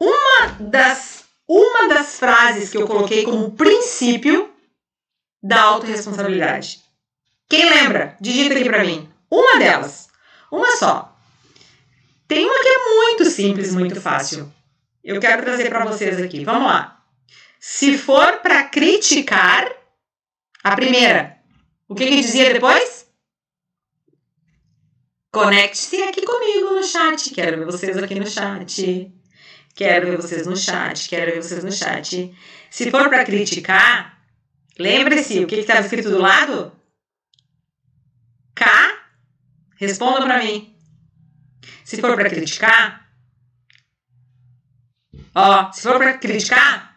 [0.00, 4.50] uma das, uma das frases que eu coloquei como princípio
[5.42, 6.85] da autorresponsabilidade.
[7.48, 8.16] Quem lembra?
[8.20, 9.08] Digita aqui para mim.
[9.30, 10.08] Uma delas.
[10.50, 11.16] Uma só.
[12.28, 14.52] Tem uma que é muito simples, muito fácil.
[15.02, 16.44] Eu quero trazer para vocês aqui.
[16.44, 17.04] Vamos lá.
[17.60, 19.70] Se for para criticar,
[20.62, 21.36] a primeira.
[21.88, 23.06] O que, que dizia depois?
[25.30, 27.30] Conecte-se aqui comigo no chat.
[27.30, 29.12] Quero ver vocês aqui no chat.
[29.76, 31.08] Quero ver vocês no chat.
[31.08, 32.34] Quero ver vocês no chat.
[32.68, 34.18] Se for para criticar,
[34.76, 36.72] lembre-se o que estava escrito do lado?
[39.76, 40.74] Responda para mim.
[41.84, 43.08] Se for para criticar,
[45.34, 46.96] ó, se for para criticar,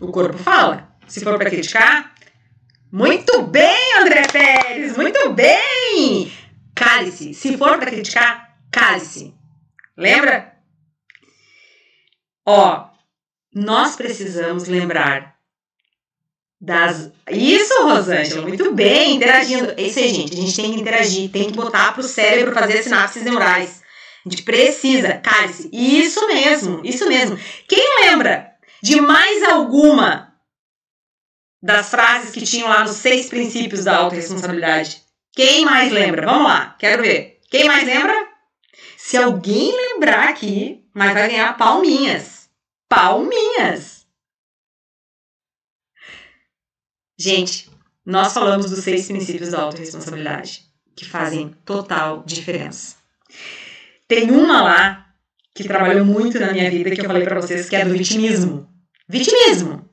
[0.00, 0.96] o corpo fala.
[1.06, 2.14] Se for para criticar,
[2.90, 6.32] muito bem, André Pérez, muito bem!
[6.74, 7.34] Cale-se.
[7.34, 9.34] Se for para criticar, cale-se.
[9.96, 10.56] Lembra?
[12.46, 12.90] Ó,
[13.54, 15.33] nós precisamos lembrar
[16.64, 17.10] das.
[17.30, 19.74] Isso, Rosângela, muito bem, interagindo.
[19.76, 20.32] Isso aí, gente.
[20.32, 23.82] A gente tem que interagir, tem que botar para o cérebro fazer sinapses neurais.
[24.24, 25.68] A gente precisa, cale-se.
[25.72, 27.38] Isso mesmo, isso mesmo.
[27.68, 28.50] Quem lembra
[28.82, 30.32] de mais alguma
[31.62, 35.02] das frases que tinham lá nos seis princípios da autorresponsabilidade.
[35.32, 36.26] Quem mais lembra?
[36.26, 37.40] Vamos lá, quero ver.
[37.50, 38.14] Quem mais lembra?
[38.98, 42.50] Se alguém lembrar aqui, mas vai ganhar palminhas.
[42.88, 43.93] Palminhas!
[47.18, 47.70] Gente,
[48.04, 50.64] nós falamos dos seis princípios da autorresponsabilidade,
[50.96, 52.96] que fazem total diferença.
[54.06, 55.06] Tem uma lá
[55.54, 58.68] que trabalhou muito na minha vida que eu falei para vocês que é do vitimismo.
[59.08, 59.88] Vitimismo!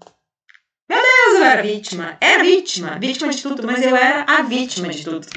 [1.41, 2.17] eu era vítima.
[2.21, 5.27] Era vítima, vítima de tudo, mas eu era a vítima de tudo.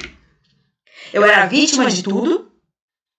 [1.11, 2.51] Eu era vítima de tudo,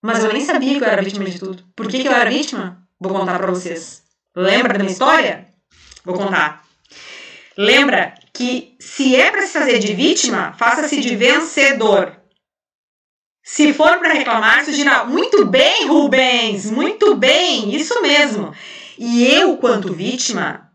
[0.01, 1.63] mas eu nem sabia que eu era vítima de tudo.
[1.75, 2.87] Por que, que eu era vítima?
[2.99, 4.03] Vou contar pra vocês.
[4.35, 5.47] Lembra da minha história?
[6.03, 6.65] Vou contar.
[7.57, 12.15] Lembra que se é para se fazer de vítima, faça-se de vencedor.
[13.43, 18.53] Se for para reclamar, sugira muito bem, Rubens, muito bem, isso mesmo.
[18.95, 20.71] E eu, quanto vítima,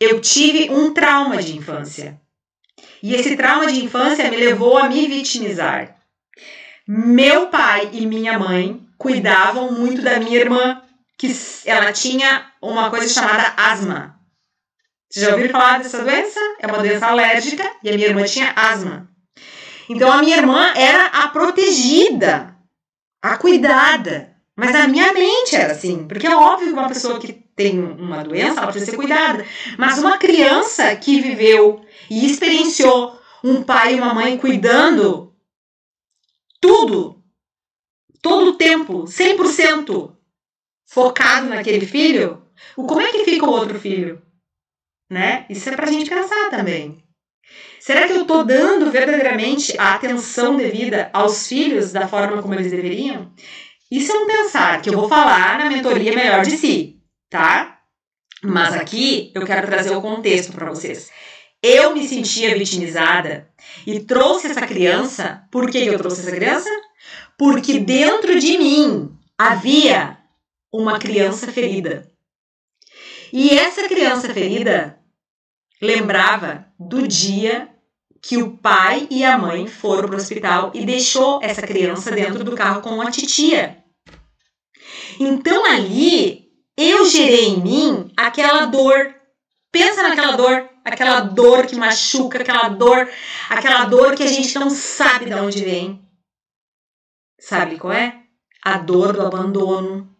[0.00, 2.20] eu tive um trauma de infância.
[3.00, 5.96] E esse trauma de infância me levou a me vitimizar.
[6.88, 10.82] Meu pai e minha mãe cuidavam muito da minha irmã,
[11.16, 11.30] que
[11.66, 14.13] ela tinha uma coisa chamada asma.
[15.14, 16.40] Vocês já ouviram falar dessa doença?
[16.58, 19.08] É uma doença alérgica e a minha irmã tinha asma.
[19.88, 22.56] Então a minha irmã era a protegida,
[23.22, 24.34] a cuidada.
[24.56, 28.24] Mas a minha mente era assim, porque é óbvio que uma pessoa que tem uma
[28.24, 29.46] doença, ela precisa ser cuidada.
[29.78, 35.32] Mas uma criança que viveu e experienciou um pai e uma mãe cuidando
[36.60, 37.22] tudo,
[38.20, 40.12] todo o tempo, 100%
[40.84, 42.44] focado naquele filho,
[42.74, 44.20] como é que fica o outro filho?
[45.14, 45.46] Né?
[45.48, 47.00] Isso é pra gente pensar também.
[47.78, 52.72] Será que eu tô dando verdadeiramente a atenção devida aos filhos da forma como eles
[52.72, 53.32] deveriam?
[53.88, 56.96] Isso é um pensar que eu vou falar na mentoria melhor de si,
[57.30, 57.78] tá?
[58.42, 61.12] Mas aqui eu quero trazer o contexto para vocês.
[61.62, 63.48] Eu me sentia vitimizada
[63.86, 65.44] e trouxe essa criança.
[65.52, 66.70] Por que eu trouxe essa criança?
[67.38, 70.18] Porque dentro de mim havia
[70.72, 72.10] uma criança ferida.
[73.32, 75.03] E essa criança ferida
[75.84, 77.68] lembrava do dia
[78.20, 82.42] que o pai e a mãe foram para o hospital e deixou essa criança dentro
[82.42, 83.84] do carro com a titia.
[85.20, 89.14] Então ali eu gerei em mim aquela dor.
[89.70, 93.10] Pensa naquela dor, aquela dor que machuca, aquela dor,
[93.50, 96.02] aquela dor que a gente não sabe de onde vem.
[97.38, 98.22] Sabe qual é?
[98.62, 100.13] A dor do abandono.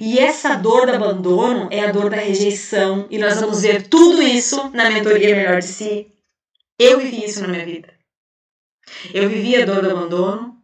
[0.00, 3.06] E essa dor do abandono é a dor da rejeição.
[3.10, 6.06] E nós vamos ver tudo isso na mentoria Melhor de Si.
[6.78, 7.92] Eu vivi isso na minha vida.
[9.12, 10.56] Eu vivi a dor do abandono,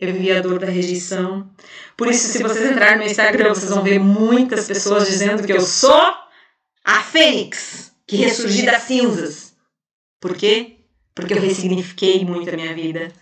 [0.00, 1.50] eu vivi a dor da rejeição.
[1.96, 5.52] Por isso, se vocês entrarem no meu Instagram, vocês vão ver muitas pessoas dizendo que
[5.52, 6.14] eu sou
[6.84, 9.54] a fênix que ressurgi das cinzas.
[10.20, 10.76] Por quê?
[11.14, 13.12] Porque eu ressignifiquei muito a minha vida.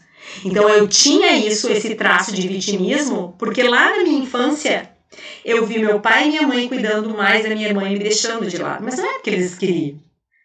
[0.45, 4.96] Então eu tinha isso, esse traço de vitimismo, porque lá na minha infância
[5.45, 8.47] eu vi meu pai e minha mãe cuidando mais da minha irmã e me deixando
[8.47, 8.85] de lado.
[8.85, 9.99] Mas não é porque eles queriam.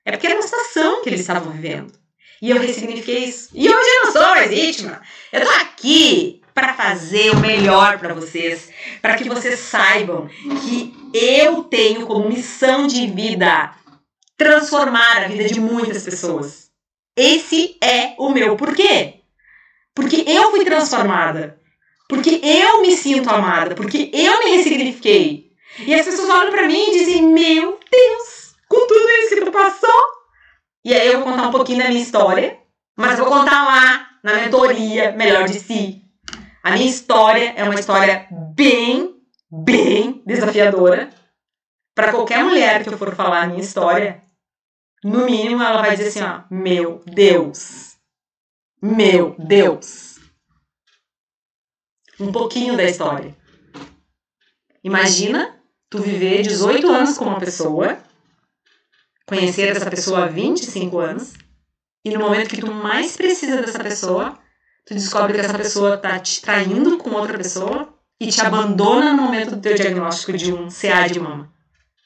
[0.05, 1.93] É porque era uma situação que eles estavam vivendo.
[2.41, 3.49] E eu ressignifiquei isso.
[3.53, 5.01] E hoje eu não sou mais vítima.
[5.31, 8.69] Eu tô aqui para fazer o melhor para vocês,
[9.01, 10.27] para que vocês saibam
[10.65, 13.73] que eu tenho como missão de vida
[14.35, 16.71] transformar a vida de muitas pessoas.
[17.15, 19.21] Esse é o meu porquê.
[19.93, 21.60] Porque eu fui transformada.
[22.11, 23.73] Porque eu me sinto amada.
[23.73, 25.49] Porque eu me ressignifiquei.
[25.79, 29.51] E as pessoas olham para mim e dizem: Meu Deus, com tudo isso que tu
[29.51, 30.01] passou.
[30.83, 32.59] E aí eu vou contar um pouquinho da minha história.
[32.97, 36.01] Mas vou contar lá na mentoria Melhor de Si.
[36.61, 39.15] A minha história é uma história bem,
[39.49, 41.09] bem desafiadora.
[41.95, 44.21] Para qualquer mulher que eu for falar a minha história,
[45.01, 47.95] no mínimo ela vai dizer assim: ó, meu Deus,
[48.81, 50.10] Meu Deus!
[52.21, 53.35] Um pouquinho da história.
[54.83, 55.59] Imagina
[55.89, 57.97] tu viver 18 anos com uma pessoa,
[59.25, 61.33] conhecer essa pessoa há 25 anos,
[62.05, 64.37] e no momento que tu mais precisa dessa pessoa,
[64.85, 69.23] tu descobre que essa pessoa tá te traindo com outra pessoa e te abandona no
[69.23, 71.51] momento do teu diagnóstico de um CA de mama.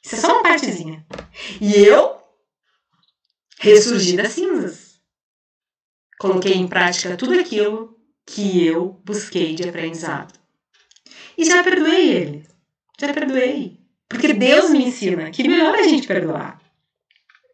[0.02, 1.06] Isso é só uma partezinha.
[1.60, 2.16] E eu
[3.60, 5.02] ressurgi das cinzas.
[6.18, 7.95] Coloquei em prática tudo aquilo
[8.26, 10.34] que eu busquei de aprendizado.
[11.38, 12.46] E já perdoei ele.
[13.00, 13.80] Já perdoei.
[14.08, 16.60] Porque Deus me ensina que melhor a gente perdoar.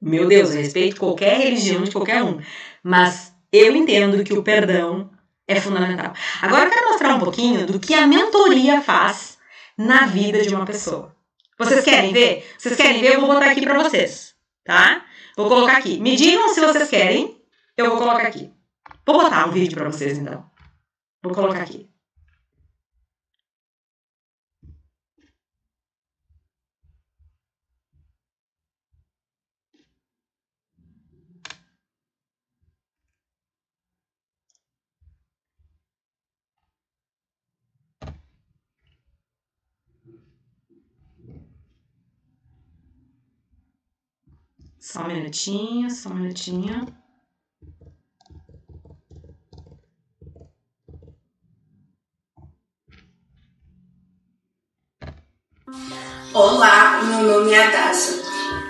[0.02, 2.40] Meu Deus, eu respeito qualquer religião de qualquer um.
[2.84, 5.10] Mas eu entendo que o perdão
[5.48, 6.14] é fundamental.
[6.42, 9.38] Agora eu quero mostrar um pouquinho do que a mentoria faz
[9.78, 11.16] na vida de uma pessoa.
[11.58, 12.50] Vocês querem ver?
[12.58, 13.16] Vocês querem ver?
[13.16, 15.06] Eu vou botar aqui para vocês, tá?
[15.38, 16.00] Vou colocar aqui.
[16.00, 17.38] Me digam se vocês querem.
[17.78, 18.52] Eu vou colocar aqui.
[19.06, 20.51] Vou botar um vídeo para vocês então.
[21.24, 21.90] Vou colocar aqui.
[44.80, 47.01] Só um minutinho, só um minutinho.
[56.34, 58.22] Olá, meu nome é Adassa.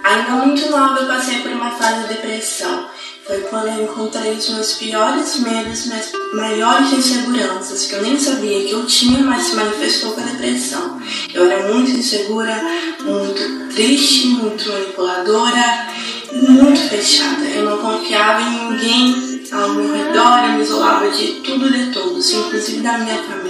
[0.04, 2.88] Ainda muito nova eu passei por uma fase de depressão.
[3.26, 8.66] Foi quando eu encontrei os meus piores medos, minhas maiores inseguranças, que eu nem sabia
[8.66, 11.02] que eu tinha, mas se manifestou com a depressão.
[11.34, 12.62] Eu era muito insegura,
[13.00, 15.88] muito triste, muito manipuladora,
[16.34, 17.46] muito fechada.
[17.46, 21.92] Eu não confiava em ninguém ao meu redor, eu me isolava de tudo e de
[21.92, 23.41] todos, inclusive da minha família.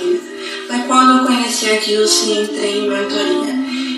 [0.72, 3.54] Foi quando eu conheci a Dilce e entrei em mentoria.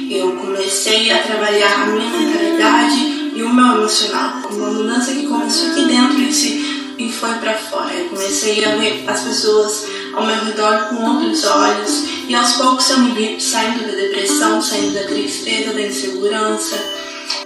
[0.10, 4.42] Eu comecei a trabalhar a minha mentalidade e o meu emocional.
[4.50, 7.94] Uma mudança que começou aqui dentro e, se, e foi para fora.
[7.94, 12.90] Eu comecei a ver as pessoas ao meu redor com outros olhos e aos poucos
[12.90, 16.76] eu me vi saindo da depressão, saindo da tristeza, da insegurança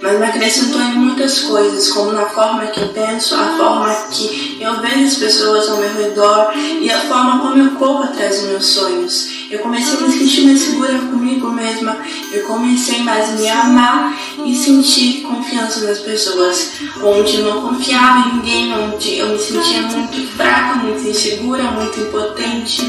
[0.00, 4.58] mas me acrescentou em muitas coisas, como na forma que eu penso, a forma que
[4.60, 8.50] eu vejo as pessoas ao meu redor e a forma como eu corro atrás dos
[8.50, 9.38] meus sonhos.
[9.50, 11.96] Eu comecei a me sentir mais segura comigo mesma,
[12.32, 16.72] eu comecei mais a me amar e sentir confiança nas pessoas.
[17.02, 21.98] Onde eu não confiava em ninguém, onde eu me sentia muito fraca, muito insegura, muito
[21.98, 22.82] impotente.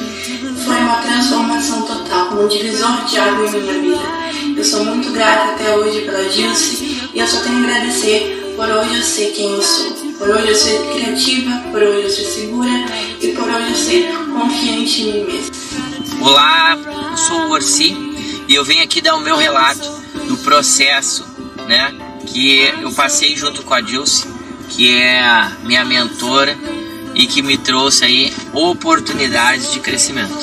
[0.66, 4.20] Foi uma transformação total, um divisor de água em minha vida.
[4.58, 8.70] Eu sou muito grata até hoje pela Dilce e eu só tenho a agradecer por
[8.70, 9.92] hoje eu sei quem eu sou.
[10.18, 12.86] Por hoje eu ser criativa, por hoje eu ser segura
[13.22, 15.56] e por hoje eu ser confiante em mim mesma.
[16.22, 16.78] Olá,
[17.12, 17.96] eu sou o Orsi
[18.48, 19.90] e eu venho aqui dar o meu relato
[20.28, 21.26] do processo,
[21.68, 21.94] né,
[22.28, 24.28] que eu passei junto com a Dilce,
[24.68, 26.58] que é a minha mentora
[27.16, 30.38] e que me trouxe aí oportunidades de crescimento.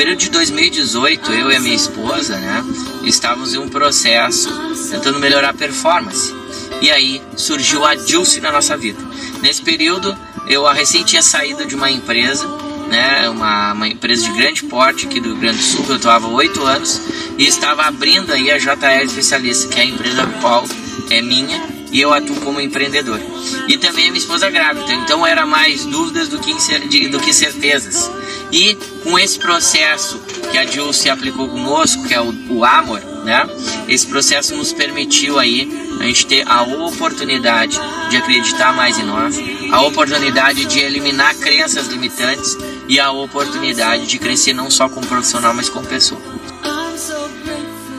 [0.00, 2.64] Período de 2018, eu e a minha esposa, né,
[3.04, 4.48] estávamos em um processo
[4.90, 6.34] tentando melhorar a performance.
[6.80, 8.98] E aí surgiu a Dilce na nossa vida.
[9.42, 10.16] Nesse período,
[10.48, 12.48] eu recém tinha saído de uma empresa,
[12.88, 15.96] né, uma, uma empresa de grande porte aqui do Rio Grande do Sul, que eu
[15.96, 16.98] atuava oito anos,
[17.36, 20.64] e estava abrindo aí a JR Especialista, que é a empresa qual
[21.10, 23.20] é minha, e eu atuo como empreendedor.
[23.68, 28.10] E também minha esposa grávida, então era mais dúvidas do que, do que certezas.
[28.52, 30.20] E com esse processo
[30.50, 33.48] que a Jill se aplicou conosco, que é o, o Amor, né?
[33.88, 35.68] Esse processo nos permitiu aí
[36.00, 37.78] a gente ter a oportunidade
[38.08, 39.36] de acreditar mais em nós,
[39.70, 42.56] a oportunidade de eliminar crenças limitantes
[42.88, 46.20] e a oportunidade de crescer não só como profissional, mas como pessoa.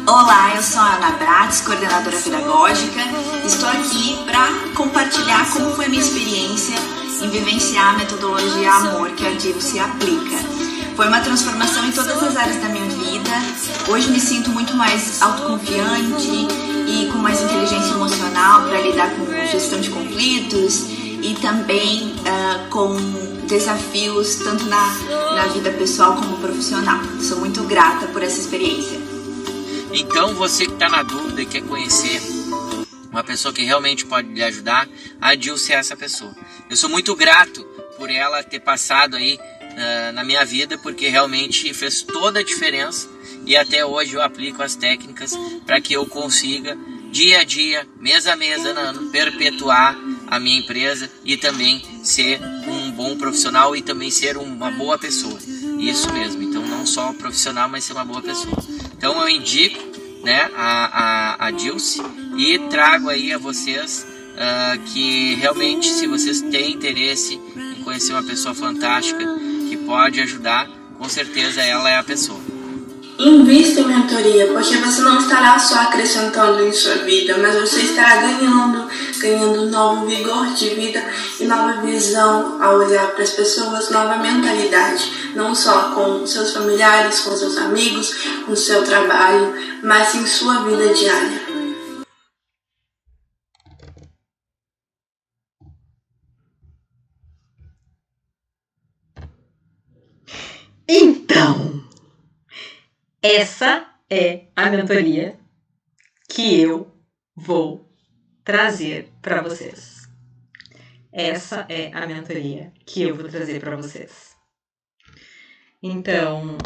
[0.08, 3.02] Olá, eu sou a Ana Bratis, coordenadora pedagógica.
[5.62, 6.76] Como foi a minha experiência
[7.22, 10.38] em vivenciar a metodologia Amor que a Divo se aplica.
[10.96, 13.30] Foi uma transformação em todas as áreas da minha vida.
[13.88, 16.48] Hoje me sinto muito mais autoconfiante
[16.88, 20.86] e com mais inteligência emocional para lidar com gestão de conflitos
[21.22, 22.96] e também uh, com
[23.46, 24.96] desafios tanto na,
[25.36, 27.00] na vida pessoal como profissional.
[27.22, 29.00] Sou muito grata por essa experiência.
[29.94, 32.41] Então, você que está na dúvida e quer conhecer
[33.12, 34.88] uma pessoa que realmente pode lhe ajudar,
[35.20, 36.34] a Dilce é essa pessoa.
[36.70, 37.64] Eu sou muito grato
[37.98, 43.10] por ela ter passado aí uh, na minha vida, porque realmente fez toda a diferença
[43.46, 45.34] e até hoje eu aplico as técnicas
[45.66, 46.78] para que eu consiga
[47.12, 49.98] dia a dia, mês a mês, ano a ano, perpetuar
[50.28, 54.98] a minha empresa e também ser um bom bom profissional e também ser uma boa
[54.98, 55.38] pessoa.
[55.80, 56.44] Isso mesmo.
[56.44, 58.56] Então não só profissional, mas ser uma boa pessoa.
[58.96, 59.80] Então eu indico,
[60.24, 62.02] né, a, a, a Dilce
[62.38, 68.24] e trago aí a vocês uh, que realmente, se vocês têm interesse em conhecer uma
[68.24, 69.24] pessoa fantástica
[69.70, 72.41] que pode ajudar, com certeza ela é a pessoa.
[73.24, 78.16] Invista em mentoria, porque você não estará só acrescentando em sua vida, mas você estará
[78.16, 81.06] ganhando, ganhando novo vigor de vida
[81.40, 87.20] e nova visão ao olhar para as pessoas, nova mentalidade, não só com seus familiares,
[87.20, 88.12] com seus amigos,
[88.48, 89.54] com seu trabalho,
[89.84, 91.42] mas em sua vida diária.
[100.88, 101.81] Então,
[103.22, 105.38] essa é a mentoria
[106.28, 106.92] que eu
[107.36, 107.88] vou
[108.44, 110.10] trazer para vocês.
[111.12, 114.36] Essa é a mentoria que eu vou trazer para vocês.
[115.84, 116.58] Então,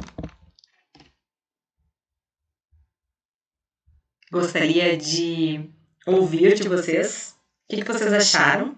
[4.32, 5.70] gostaria de
[6.06, 7.36] ouvir de vocês
[7.66, 8.78] o que, que vocês acharam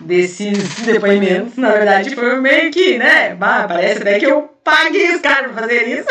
[0.00, 3.34] desses depoimentos, na verdade, foi meio que, né?
[3.34, 6.08] Bah, parece até que eu paguei os caras pra fazer isso.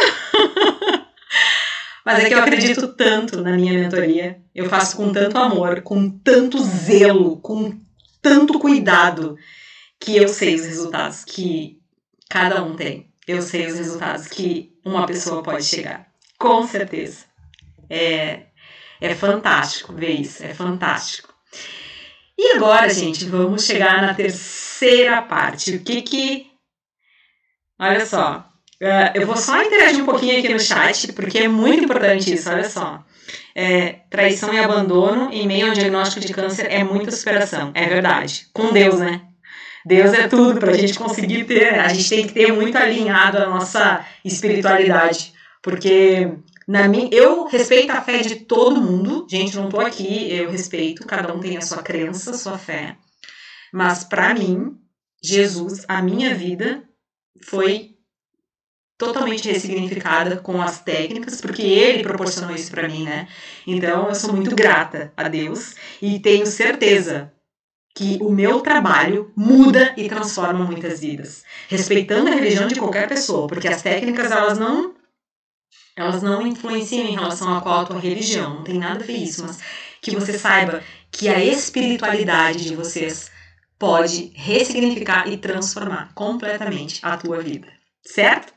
[2.06, 4.42] Mas é que eu acredito tanto na minha mentoria.
[4.56, 7.80] Eu faço com tanto amor, com tanto zelo, com
[8.22, 9.38] tanto cuidado,
[10.00, 11.80] que eu sei os resultados que
[12.30, 13.12] cada um tem.
[13.28, 16.08] Eu sei os resultados que uma pessoa pode chegar.
[16.40, 17.26] Com certeza.
[17.90, 18.46] É,
[19.00, 21.32] é fantástico ver isso, é fantástico.
[22.38, 25.76] E agora, gente, vamos chegar na terceira parte.
[25.76, 26.51] O que que.
[27.82, 28.48] Olha só.
[28.80, 32.50] Uh, eu vou só interagir um pouquinho aqui no chat, porque é muito importante isso,
[32.50, 33.04] olha só.
[33.56, 37.72] É, traição e abandono em meio ao diagnóstico de câncer é muita superação.
[37.74, 38.48] É verdade.
[38.54, 39.22] Com Deus, né?
[39.84, 41.80] Deus é tudo para a gente conseguir ter.
[41.80, 45.34] A gente tem que ter muito alinhado a nossa espiritualidade.
[45.62, 46.32] Porque
[46.68, 49.26] na minha, eu respeito a fé de todo mundo.
[49.30, 52.96] Gente, não tô aqui, eu respeito, cada um tem a sua crença, a sua fé.
[53.74, 54.78] Mas para mim,
[55.24, 56.84] Jesus, a minha vida
[57.44, 57.96] foi
[58.98, 63.28] totalmente ressignificada com as técnicas, porque ele proporcionou isso para mim, né?
[63.66, 67.34] Então eu sou muito grata a Deus e tenho certeza
[67.96, 73.48] que o meu trabalho muda e transforma muitas vidas, respeitando a religião de qualquer pessoa,
[73.48, 74.94] porque as técnicas elas não
[75.96, 79.18] elas não influenciam em relação a qual a tua religião, não tem nada a ver
[79.18, 79.60] isso, mas
[80.02, 83.30] que você saiba que a espiritualidade de vocês
[83.82, 87.68] pode ressignificar e transformar completamente a tua vida,
[88.06, 88.54] certo?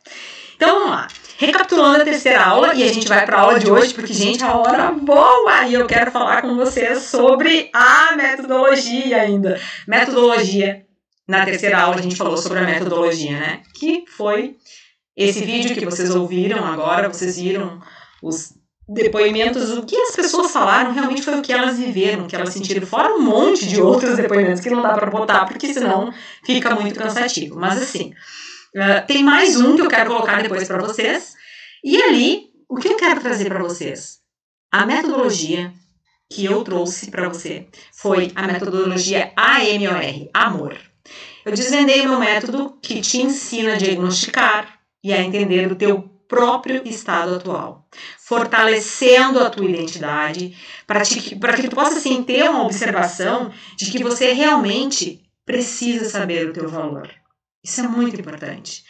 [0.55, 1.09] Então vamos lá.
[1.39, 4.45] Recapitulando a terceira aula, e a gente vai para a aula de hoje, porque, gente,
[4.45, 5.67] a hora boa!
[5.67, 9.59] E eu quero falar com vocês sobre a metodologia ainda.
[9.89, 10.85] Metodologia.
[11.27, 13.63] Na terceira aula a gente falou sobre a metodologia, né?
[13.75, 14.57] Que foi
[15.17, 17.81] esse vídeo que vocês ouviram agora, vocês viram
[18.23, 18.53] os
[18.89, 22.53] depoimentos, o que as pessoas falaram realmente foi o que elas viveram, o que elas
[22.53, 26.13] sentiram, fora um monte de outros depoimentos que não dá para botar, porque senão
[26.45, 27.59] fica muito cansativo.
[27.59, 28.13] Mas assim,
[28.77, 31.35] uh, tem mais um que eu quero colocar depois para vocês.
[31.83, 34.19] E ali, o que eu quero trazer para vocês?
[34.71, 35.73] A metodologia
[36.31, 40.79] que eu trouxe para você foi a metodologia AMOR, amor.
[41.45, 44.75] Eu desvendei o meu método que te ensina a diagnosticar,
[45.05, 51.05] e a entender o teu próprio estado atual, fortalecendo a tua identidade, para
[51.57, 56.69] que tu possa assim, ter uma observação de que você realmente precisa saber o teu
[56.69, 57.09] valor.
[57.63, 58.85] Isso é muito importante.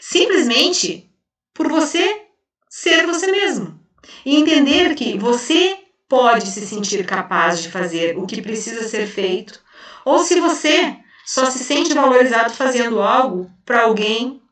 [0.00, 1.08] Simplesmente
[1.54, 2.22] por você
[2.68, 3.80] ser você mesmo
[4.26, 5.78] e entender que você
[6.08, 9.60] pode se sentir capaz de fazer o que precisa ser feito,
[10.04, 14.42] ou se você só se sente valorizado fazendo algo para alguém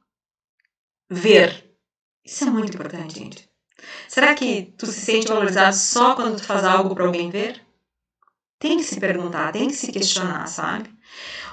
[1.11, 1.66] ver.
[2.27, 3.49] Isso é muito importante, gente.
[4.09, 7.63] Será que tu se sente valorizado só quando tu faz algo para alguém ver?
[8.59, 10.91] Tem que se perguntar, tem que se questionar, sabe?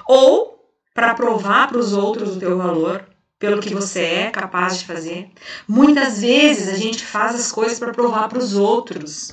[0.06, 0.58] Ou
[0.92, 3.08] para provar para os outros o teu valor,
[3.38, 5.30] pelo que você é capaz de fazer.
[5.68, 9.32] Muitas vezes a gente faz as coisas para provar para os outros.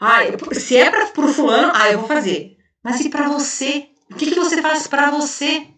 [0.00, 0.18] Ah,
[0.52, 2.56] se é para fulano, ah, eu vou fazer.
[2.82, 3.88] Mas e para você?
[4.10, 5.75] O que, que você faz para você?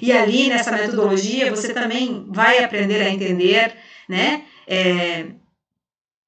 [0.00, 3.76] E ali nessa metodologia você também vai aprender a entender,
[4.08, 4.46] né?
[4.66, 5.26] É,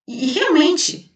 [0.09, 1.13] e realmente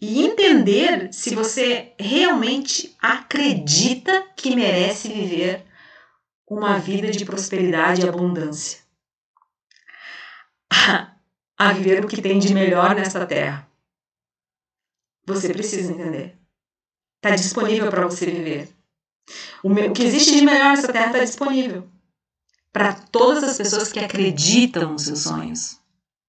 [0.00, 5.64] e entender se você realmente acredita que merece viver
[6.46, 8.80] uma vida de prosperidade e abundância.
[11.56, 13.66] A viver o que tem de melhor nesta terra.
[15.24, 16.36] Você precisa entender.
[17.16, 18.68] Está disponível para você viver.
[19.62, 21.88] O, me- o que existe de melhor nessa terra está disponível
[22.72, 25.78] para todas as pessoas que acreditam nos seus sonhos.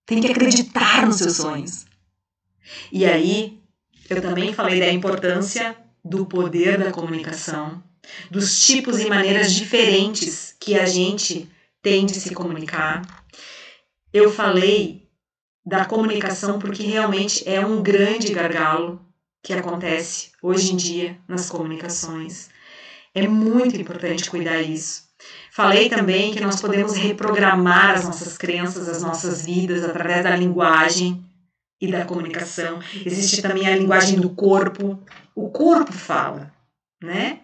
[0.06, 1.86] Tem que acreditar nos seus sonhos.
[2.92, 3.60] E aí,
[4.10, 7.84] eu também falei da importância do poder da comunicação,
[8.30, 11.50] dos tipos e maneiras diferentes que a gente
[11.82, 13.02] tem de se comunicar.
[14.14, 15.10] Eu falei
[15.66, 19.04] da comunicação porque realmente é um grande gargalo
[19.44, 22.50] que acontece hoje em dia nas comunicações.
[23.16, 25.06] É muito importante cuidar isso.
[25.50, 31.24] Falei também que nós podemos reprogramar as nossas crenças, as nossas vidas através da linguagem
[31.80, 32.80] e da comunicação.
[33.06, 35.02] Existe também a linguagem do corpo.
[35.34, 36.52] O corpo fala,
[37.02, 37.40] né?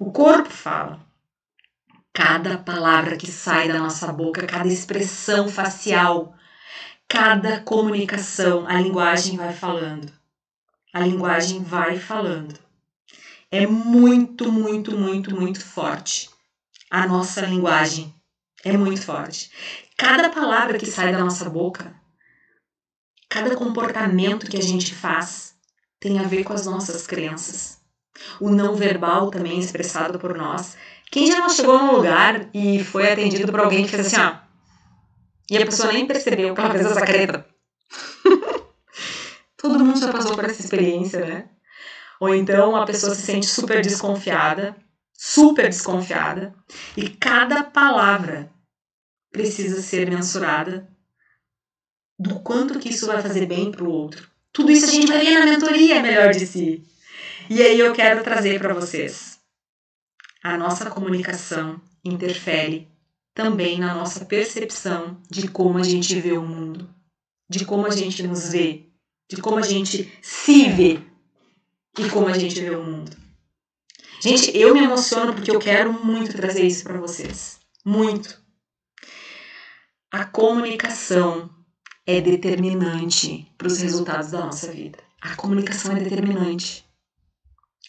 [0.00, 0.98] O corpo fala.
[2.14, 6.34] Cada palavra que sai da nossa boca, cada expressão facial,
[7.06, 10.10] cada comunicação, a linguagem vai falando.
[10.94, 12.61] A linguagem vai falando.
[13.54, 16.30] É muito, muito, muito, muito forte.
[16.90, 18.14] A nossa linguagem
[18.64, 19.52] é muito forte.
[19.94, 21.94] Cada palavra que sai da nossa boca,
[23.28, 25.54] cada comportamento que a gente faz,
[26.00, 27.78] tem a ver com as nossas crenças.
[28.40, 30.74] O não verbal também expressado por nós.
[31.10, 34.34] Quem já não chegou num lugar e foi atendido por alguém que fez assim, ó,
[35.50, 37.46] e a pessoa nem percebeu que ela fez essa careta.
[39.58, 41.51] Todo mundo já passou por essa experiência, né?
[42.22, 44.76] Ou então a pessoa se sente super desconfiada,
[45.12, 46.54] super desconfiada,
[46.96, 48.48] e cada palavra
[49.32, 50.88] precisa ser mensurada
[52.16, 54.30] do quanto que isso vai fazer bem para o outro.
[54.52, 56.84] Tudo isso a gente vai ver na mentoria melhor de si.
[57.50, 59.40] E aí eu quero trazer para vocês.
[60.44, 62.88] A nossa comunicação interfere
[63.34, 66.88] também na nossa percepção de como a gente vê o mundo,
[67.50, 68.92] de como a gente nos vê,
[69.28, 71.11] de como a gente se vê
[71.98, 73.16] e como a gente vê o mundo.
[74.20, 77.58] Gente, eu me emociono porque eu quero muito trazer isso para vocês.
[77.84, 78.40] Muito.
[80.12, 81.50] A comunicação
[82.06, 84.98] é determinante para os resultados da nossa vida.
[85.20, 86.84] A comunicação é determinante.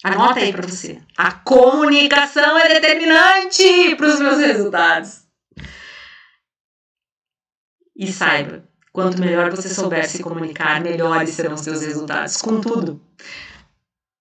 [0.03, 1.01] Anota aí para você.
[1.17, 5.23] A comunicação é determinante para os meus resultados.
[7.95, 12.37] E saiba, quanto melhor você souber se comunicar, melhores serão os seus resultados.
[12.37, 12.99] Com tudo.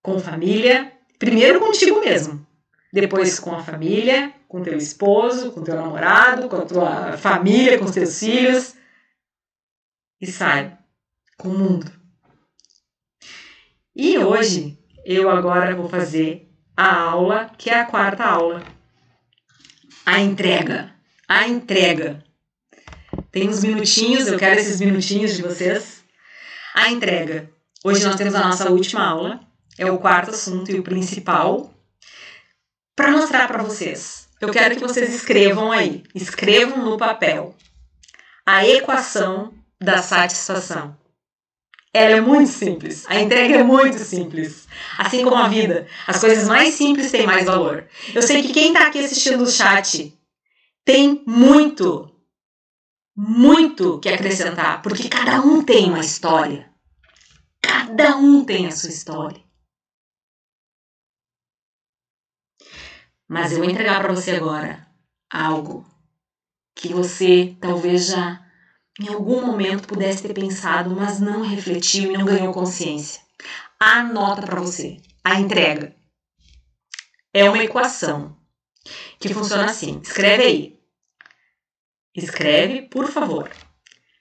[0.03, 2.45] Com família, primeiro contigo mesmo.
[2.93, 7.87] Depois com a família, com teu esposo, com teu namorado, com a tua família, com
[7.87, 8.75] os teus filhos.
[10.21, 10.79] E saiba,
[11.39, 11.91] com o mundo.
[13.95, 18.63] E hoje eu agora vou fazer a aula, que é a quarta aula.
[20.05, 20.95] A entrega.
[21.29, 22.23] A entrega.
[23.31, 26.05] Tem uns minutinhos, eu quero esses minutinhos de vocês.
[26.75, 27.51] A entrega.
[27.85, 29.41] Hoje nós temos a nossa última aula,
[29.79, 31.73] é o quarto assunto e o principal.
[32.95, 37.55] Para mostrar para vocês, eu quero que vocês escrevam aí, escrevam no papel
[38.45, 40.97] a equação da satisfação.
[41.95, 43.05] Ela é muito simples.
[43.07, 44.67] A entrega é muito simples.
[44.97, 45.87] Assim como a vida.
[46.07, 47.87] As coisas mais simples têm mais valor.
[48.15, 50.19] Eu sei que quem está aqui assistindo o chat
[50.85, 52.11] tem muito,
[53.15, 54.81] muito que acrescentar.
[54.81, 56.71] Porque cada um tem uma história.
[57.61, 59.42] Cada um tem a sua história.
[63.33, 64.87] Mas eu vou entregar para você agora
[65.33, 65.87] algo
[66.77, 68.47] que você talvez já
[69.01, 73.23] em algum momento pudesse ter pensado, mas não refletiu e não ganhou consciência.
[73.81, 74.99] Anota para você.
[75.25, 75.97] A entrega
[77.33, 78.37] é uma equação
[79.19, 79.99] que funciona assim.
[80.03, 80.79] Escreve aí.
[82.15, 83.51] Escreve, por favor.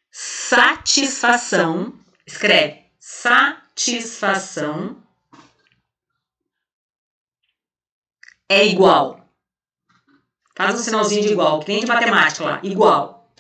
[0.10, 2.00] Satisfação.
[2.26, 2.86] Escreve.
[2.98, 5.01] Satisfação
[8.52, 9.26] é igual.
[10.58, 12.60] Faz um sinalzinho de igual, que nem de matemática lá.
[12.62, 13.34] Igual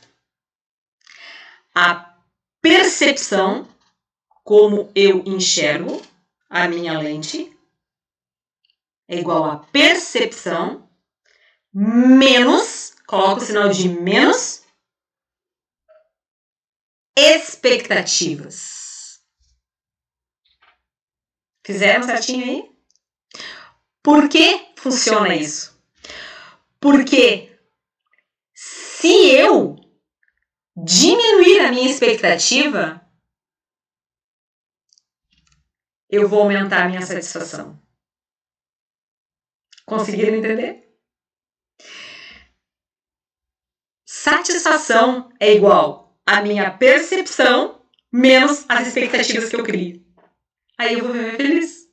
[1.75, 2.15] a
[2.61, 3.67] percepção,
[4.43, 6.01] como eu enxergo
[6.49, 7.57] a minha lente,
[9.09, 10.89] é igual a percepção
[11.73, 14.63] menos, coloca o sinal de menos,
[17.17, 19.21] expectativas.
[21.65, 22.71] Fizeram certinho aí?
[24.01, 25.79] Por que funciona isso?
[26.79, 27.55] Porque
[28.53, 29.75] se eu
[30.75, 32.99] diminuir a minha expectativa,
[36.09, 37.79] eu vou aumentar a minha satisfação.
[39.85, 40.89] Conseguiram entender?
[44.05, 50.05] Satisfação é igual a minha percepção menos as expectativas que eu crio.
[50.77, 51.87] Aí eu vou viver feliz.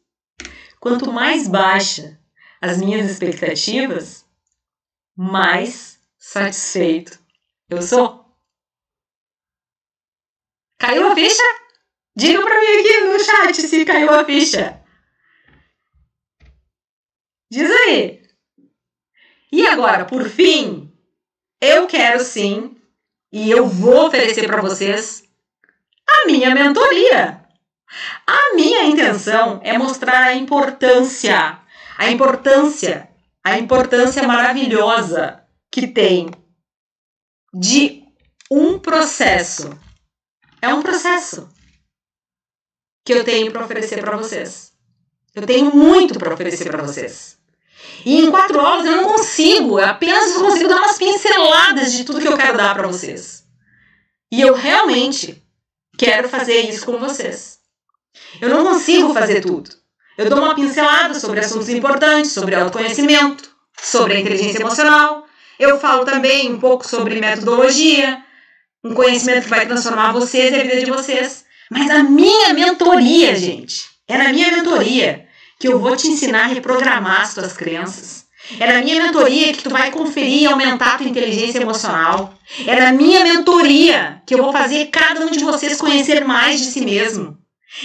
[0.81, 2.18] Quanto mais baixa
[2.61, 4.27] as minhas expectativas,
[5.17, 7.19] mais satisfeito
[7.69, 8.25] eu sou.
[10.79, 11.43] Caiu a ficha?
[12.17, 14.83] Diga pra mim aqui no chat se caiu a ficha.
[17.51, 18.23] Diz aí.
[19.53, 20.93] E agora, por fim,
[21.61, 22.81] eu quero sim,
[23.33, 25.25] e eu vou oferecer para vocês
[26.07, 27.45] a minha mentoria.
[28.27, 31.61] A minha intenção é mostrar a importância,
[31.99, 33.11] a importância,
[33.43, 36.31] a importância maravilhosa que tem
[37.53, 38.05] de
[38.49, 39.69] um processo.
[40.63, 41.49] É um processo
[43.05, 44.73] que eu tenho para oferecer para vocês.
[45.35, 47.37] Eu tenho muito para oferecer para vocês.
[48.07, 52.21] E em quatro aulas eu não consigo, eu apenas consigo dar umas pinceladas de tudo
[52.21, 53.45] que eu quero dar para vocês.
[54.31, 55.43] E eu realmente
[55.97, 57.59] quero fazer isso com vocês.
[58.41, 59.71] Eu não consigo fazer tudo.
[60.19, 63.49] Eu dou uma pincelada sobre assuntos importantes, sobre autoconhecimento,
[63.81, 65.25] sobre a inteligência emocional.
[65.61, 68.21] Eu falo também um pouco sobre metodologia,
[68.83, 71.45] um conhecimento que vai transformar vocês e a vida de vocês.
[71.71, 75.25] Mas a minha mentoria, gente, é na minha mentoria
[75.57, 78.25] que eu vou te ensinar a reprogramar as tuas crenças.
[78.59, 82.35] É na minha mentoria que tu vai conferir e aumentar a tua inteligência emocional.
[82.67, 86.67] É na minha mentoria que eu vou fazer cada um de vocês conhecer mais de
[86.67, 87.39] si mesmo.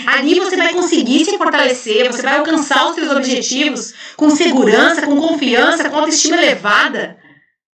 [0.07, 5.19] Ali você vai conseguir se fortalecer, você vai alcançar os seus objetivos com segurança, com
[5.19, 7.21] confiança, com autoestima elevada.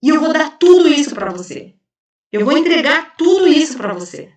[0.01, 1.75] E eu vou dar tudo isso para você.
[2.31, 4.33] Eu vou entregar tudo isso para você.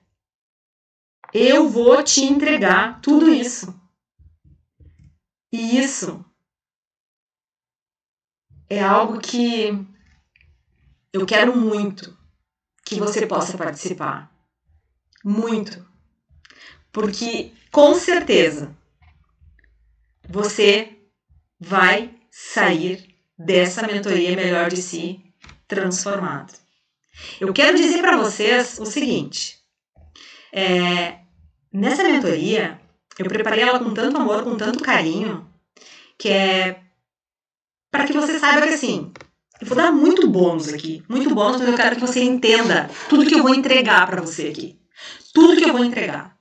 [1.33, 3.75] Eu vou te entregar tudo isso.
[5.53, 6.25] E isso
[8.69, 9.69] é algo que
[11.13, 12.17] eu quero muito
[12.85, 14.31] que você possa participar.
[15.25, 15.86] Muito.
[16.97, 18.75] Porque com certeza
[20.27, 20.97] você
[21.61, 25.21] vai sair dessa mentoria melhor de si
[25.69, 26.55] transformado.
[27.39, 29.59] Eu quero dizer para vocês o seguinte:
[30.51, 31.19] é,
[31.71, 32.81] nessa mentoria
[33.19, 35.47] eu preparei ela com tanto amor, com tanto carinho,
[36.19, 36.81] que é
[37.91, 39.13] para que você saiba que assim,
[39.61, 43.27] eu vou dar muito bônus aqui, muito bônus, mas eu quero que você entenda tudo
[43.27, 44.81] que eu vou entregar para você aqui.
[45.35, 46.36] Tudo que eu vou entregar.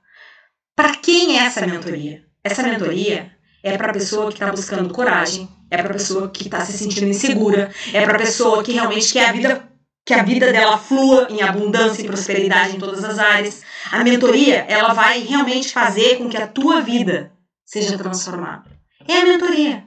[0.76, 2.22] Para quem é essa mentoria?
[2.44, 6.44] Essa mentoria é para a pessoa que está buscando coragem, é para a pessoa que
[6.44, 9.72] está se sentindo insegura, é para a pessoa que realmente quer a vida
[10.04, 13.64] que a vida dela flua em abundância e prosperidade em todas as áreas.
[13.90, 17.32] A mentoria, ela vai realmente fazer com que a tua vida
[17.64, 18.70] seja transformada.
[19.08, 19.84] É a mentoria.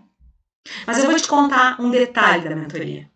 [0.85, 3.09] Mas eu vou te contar um detalhe da mentoria.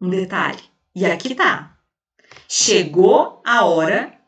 [0.00, 0.62] Um detalhe.
[0.94, 1.76] E aqui tá.
[2.48, 4.21] Chegou a hora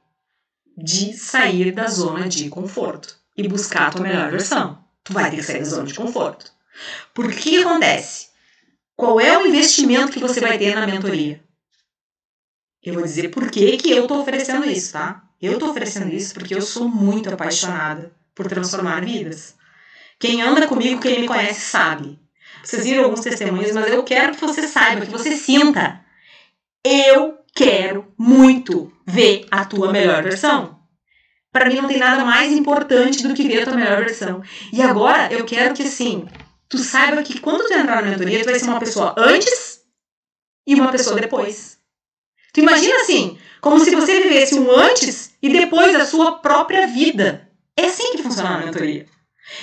[0.76, 4.84] de sair da zona de conforto e buscar a tua melhor versão.
[5.02, 6.50] Tu vai ter que sair da zona de conforto.
[7.12, 8.28] Por que acontece?
[8.96, 11.42] Qual é o investimento que você vai ter na mentoria?
[12.82, 15.22] Eu vou dizer por que, que eu estou oferecendo isso, tá?
[15.40, 19.54] Eu estou oferecendo isso porque eu sou muito apaixonada por transformar vidas.
[20.18, 22.18] Quem anda comigo, quem me conhece, sabe.
[22.62, 26.00] Vocês viram alguns testemunhos, mas eu quero que você saiba, que você sinta.
[26.82, 30.78] Eu quero muito ver a tua melhor versão.
[31.52, 34.42] Para mim não tem nada mais importante do que ver a tua melhor versão.
[34.72, 36.26] E agora eu quero que assim,
[36.68, 39.82] tu saiba que quando tu entrar na mentoria, tu vai ser uma pessoa antes
[40.66, 41.78] e uma pessoa depois.
[42.52, 47.48] Tu imagina assim, como se você vivesse um antes e depois da sua própria vida.
[47.76, 49.06] É assim que funciona a mentoria.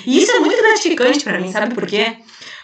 [0.06, 2.18] E isso é muito gratificante para mim, sabe por quê?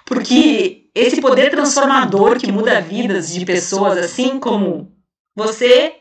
[0.05, 4.96] Porque esse poder transformador que muda vidas de pessoas assim como
[5.37, 5.95] você,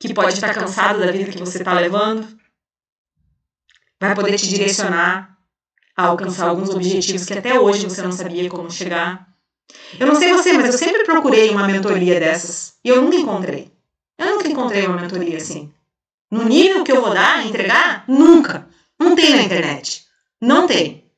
[0.00, 2.26] que pode estar cansado da vida que você está levando,
[4.00, 5.38] vai poder te direcionar
[5.96, 9.28] a alcançar alguns objetivos que até hoje você não sabia como chegar.
[10.00, 13.70] Eu não sei você, mas eu sempre procurei uma mentoria dessas e eu nunca encontrei.
[14.18, 15.72] Eu nunca encontrei uma mentoria assim.
[16.28, 18.04] No nível que eu vou dar, entregar?
[18.08, 18.68] Nunca.
[18.98, 20.08] Não tem na internet.
[20.40, 21.08] Não tem.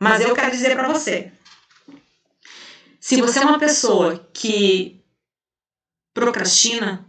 [0.00, 1.32] Mas eu quero dizer para você.
[3.00, 4.99] Se você é uma pessoa que
[6.14, 7.06] procrastina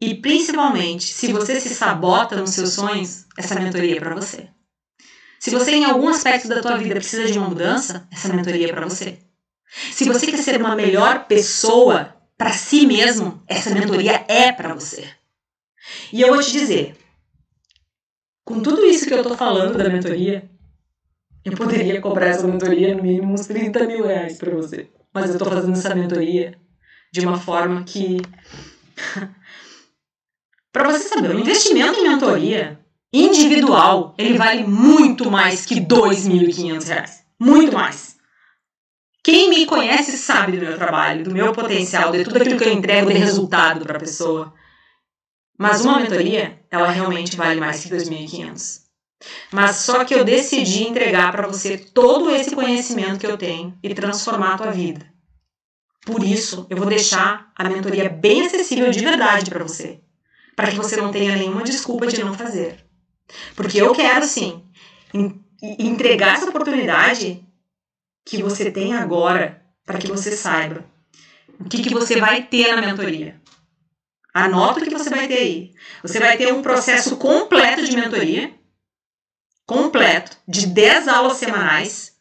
[0.00, 4.48] e principalmente se você se sabota nos seus sonhos, essa mentoria é para você.
[5.40, 8.72] Se você em algum aspecto da tua vida precisa de uma mudança, essa mentoria é
[8.72, 9.18] para você.
[9.92, 15.08] Se você quer ser uma melhor pessoa para si mesmo, essa mentoria é para você.
[16.12, 16.96] E eu vou te dizer,
[18.44, 20.50] com tudo isso que eu tô falando da mentoria,
[21.44, 24.90] eu poderia cobrar essa mentoria no mínimo uns 30 mil reais para você.
[25.14, 26.58] Mas eu tô fazendo essa mentoria
[27.20, 28.18] de uma forma que.
[30.72, 32.78] para você saber, o investimento em mentoria
[33.12, 37.10] individual, ele vale muito mais que R$ 2.500.
[37.40, 38.16] Muito mais.
[39.24, 42.72] Quem me conhece sabe do meu trabalho, do meu potencial, de tudo aquilo que eu
[42.72, 44.52] entrego de resultado para a pessoa.
[45.58, 48.82] Mas uma mentoria, ela realmente vale mais que 2.500.
[49.50, 53.94] Mas só que eu decidi entregar para você todo esse conhecimento que eu tenho e
[53.94, 55.15] transformar a tua vida.
[56.06, 60.00] Por isso, eu vou deixar a mentoria bem acessível de verdade para você,
[60.54, 62.82] para que você não tenha nenhuma desculpa de não fazer.
[63.54, 64.64] Porque eu quero sim
[65.62, 67.44] entregar essa oportunidade
[68.24, 70.84] que você tem agora para que você saiba
[71.58, 73.40] o que, que você vai ter na mentoria.
[74.32, 75.74] Anota o que você vai ter aí.
[76.02, 78.54] Você vai ter um processo completo de mentoria
[79.66, 82.12] completo de 10 aulas semanais,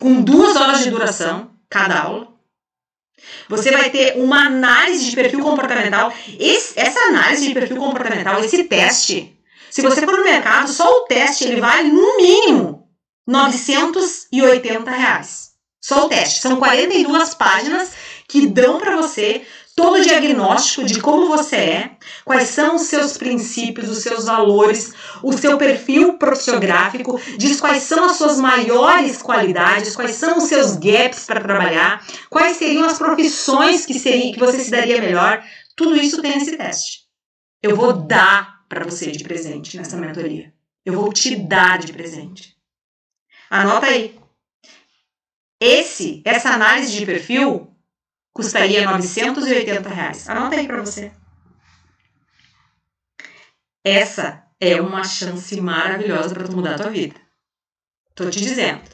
[0.00, 2.37] com duas horas de duração cada aula.
[3.48, 6.12] Você vai ter uma análise de perfil comportamental.
[6.38, 9.38] Esse, essa análise de perfil comportamental, esse teste,
[9.70, 12.88] se você for no mercado, só o teste ele vale no mínimo
[13.26, 15.48] 980 reais.
[15.80, 16.40] Só o teste.
[16.40, 17.90] São 42 páginas
[18.26, 19.46] que dão para você
[19.78, 21.90] todo o diagnóstico de como você é,
[22.24, 28.04] quais são os seus princípios, os seus valores, o seu perfil profissiográfico, diz quais são
[28.04, 33.86] as suas maiores qualidades, quais são os seus gaps para trabalhar, quais seriam as profissões
[33.86, 35.44] que, seria, que você se daria melhor.
[35.76, 37.02] Tudo isso tem nesse teste.
[37.62, 40.52] Eu vou dar para você de presente nessa mentoria.
[40.84, 42.56] Eu vou te dar de presente.
[43.48, 44.18] Anota aí.
[45.60, 47.67] Esse, essa análise de perfil
[48.38, 50.28] custaria 980 reais.
[50.28, 51.10] Anota aí para você.
[53.84, 57.16] Essa é uma chance maravilhosa para tu mudar a tua vida.
[58.14, 58.88] Tô te dizendo.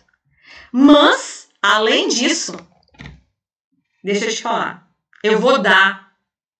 [0.72, 2.56] Mas, além disso,
[4.02, 4.88] deixa eu te falar.
[5.22, 6.14] Eu vou dar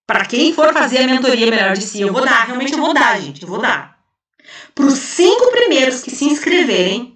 [0.07, 2.93] para quem for fazer a mentoria melhor de si, eu vou dar, realmente eu vou
[2.93, 3.99] dar, gente, eu vou dar.
[4.75, 7.14] Para os cinco primeiros que se inscreverem,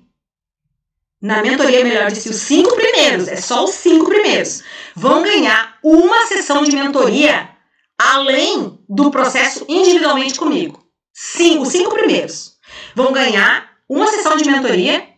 [1.21, 4.63] na mentoria melhor de os cinco primeiros, é só os cinco primeiros,
[4.95, 7.51] vão ganhar uma sessão de mentoria
[7.99, 10.83] além do processo individualmente comigo.
[11.13, 12.57] Sim, os cinco primeiros
[12.95, 15.09] vão ganhar uma sessão de mentoria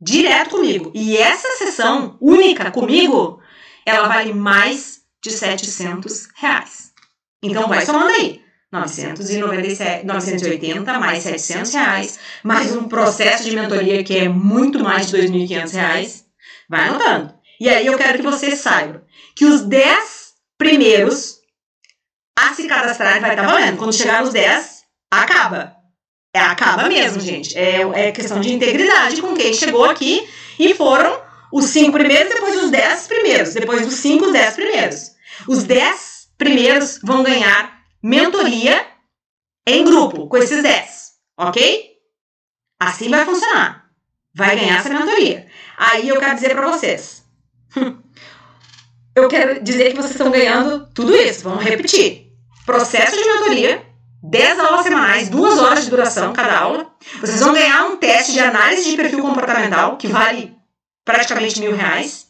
[0.00, 0.92] direto comigo.
[0.94, 3.40] E essa sessão única comigo,
[3.86, 6.92] ela vale mais de 700 reais.
[7.42, 8.45] Então vai somando aí.
[8.72, 15.16] 997, 980 mais 700 reais, mais um processo de mentoria que é muito mais de
[15.16, 16.24] 2.500 reais.
[16.68, 17.34] Vai anotando.
[17.60, 19.04] E aí eu quero que você saiba
[19.34, 21.36] que os 10 primeiros
[22.38, 23.78] a se cadastrar vai estar valendo.
[23.78, 25.74] Quando chegar nos 10, acaba.
[26.34, 27.56] É, acaba mesmo, gente.
[27.56, 31.18] É, é questão de integridade com quem chegou aqui e foram
[31.52, 33.54] os 5 primeiros, depois os 10 primeiros.
[33.54, 35.10] Depois dos 5, os 10 primeiros.
[35.48, 38.86] Os 10 primeiros vão ganhar mentoria
[39.66, 41.96] em grupo com esses 10, ok?
[42.80, 43.86] Assim vai funcionar.
[44.34, 45.46] Vai ganhar essa mentoria.
[45.76, 47.24] Aí eu quero dizer para vocês.
[49.16, 51.42] Eu quero dizer que vocês estão ganhando tudo isso.
[51.42, 52.32] Vamos repetir.
[52.66, 53.82] Processo de mentoria,
[54.22, 56.94] 10 aulas semanais, 2 horas de duração cada aula.
[57.18, 60.54] Vocês vão ganhar um teste de análise de perfil comportamental que vale
[61.02, 62.26] praticamente mil reais.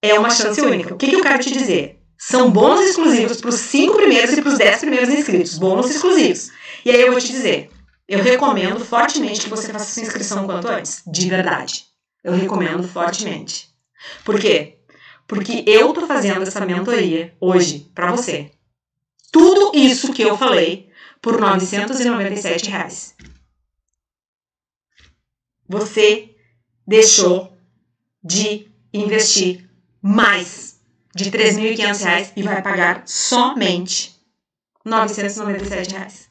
[0.00, 0.94] É uma chance única.
[0.94, 1.99] O que, que eu quero te dizer?
[2.22, 5.56] São bônus exclusivos para os cinco primeiros e para os dez primeiros inscritos.
[5.56, 6.50] Bônus exclusivos.
[6.84, 7.70] E aí eu vou te dizer,
[8.06, 11.02] eu recomendo fortemente que você faça sua inscrição quanto antes.
[11.06, 11.86] De verdade.
[12.22, 13.74] Eu recomendo fortemente.
[14.22, 14.80] Por quê?
[15.26, 18.50] Porque eu tô fazendo essa mentoria hoje para você.
[19.32, 20.90] Tudo isso que eu falei
[21.22, 23.14] por 997 reais.
[25.66, 26.36] Você
[26.86, 27.56] deixou
[28.22, 29.70] de investir
[30.02, 30.79] mais
[31.14, 34.18] de 3.500 reais e vai pagar somente
[34.84, 36.28] 997 reais.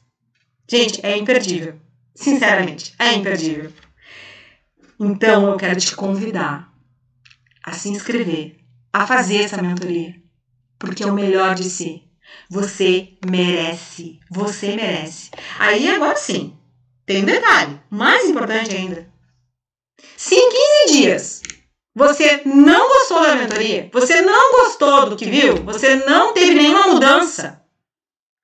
[0.70, 1.80] Gente, é imperdível.
[2.16, 3.72] Sinceramente, é imperdível.
[5.00, 6.74] Então, eu quero te convidar
[7.64, 8.58] a se inscrever,
[8.92, 10.16] a fazer essa mentoria,
[10.78, 12.04] porque é o melhor de si.
[12.50, 14.20] Você merece.
[14.30, 15.32] Você merece.
[15.58, 16.58] Aí, agora sim,
[17.06, 19.10] tem um detalhe, mais importante ainda.
[20.18, 20.50] Se em
[20.88, 21.42] 15 dias
[22.00, 26.88] você não gostou da mentoria, você não gostou do que viu, você não teve nenhuma
[26.88, 27.62] mudança,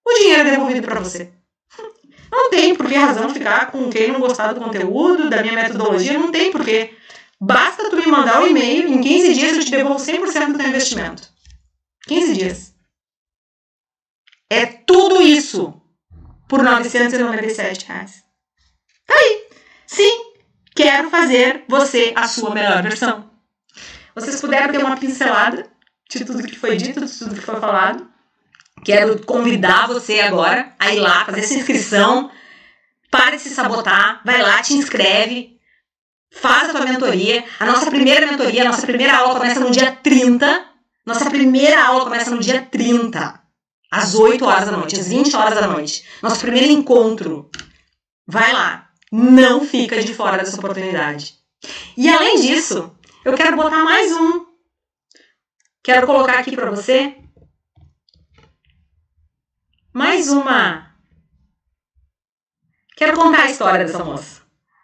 [0.05, 1.31] o dinheiro é devolvido para você.
[2.29, 6.17] Não tem por que razão ficar com quem não gostar do conteúdo, da minha metodologia,
[6.19, 6.93] não tem por que.
[7.39, 10.67] Basta tu me mandar um e-mail, em 15 dias eu te devolvo 100% do teu
[10.67, 11.29] investimento.
[12.07, 12.73] 15 dias.
[14.49, 15.81] É tudo isso
[16.49, 18.23] por 997 reais.
[19.07, 19.47] Tá aí.
[19.87, 20.33] Sim,
[20.75, 23.34] quero fazer você a sua melhor versão.
[24.15, 25.67] Vocês puderam ter uma pincelada
[26.09, 28.07] de tudo que foi dito, de tudo que foi falado.
[28.83, 32.31] Quero convidar você agora a ir lá, fazer essa inscrição.
[33.11, 35.59] Para de se sabotar, vai lá, te inscreve.
[36.31, 37.43] faz a tua mentoria.
[37.59, 40.65] A nossa primeira mentoria, a nossa primeira aula começa no dia 30.
[41.05, 43.41] Nossa primeira aula começa no dia 30,
[43.91, 46.03] às 8 horas da noite, às 20 horas da noite.
[46.21, 47.49] Nosso primeiro encontro.
[48.27, 48.89] Vai lá.
[49.11, 51.35] Não fica de fora dessa oportunidade.
[51.95, 52.91] E além disso,
[53.25, 54.45] eu quero botar mais um.
[55.83, 57.17] Quero colocar aqui para você
[59.91, 60.93] mais uma.
[62.95, 64.41] Quero contar a história dessa moça.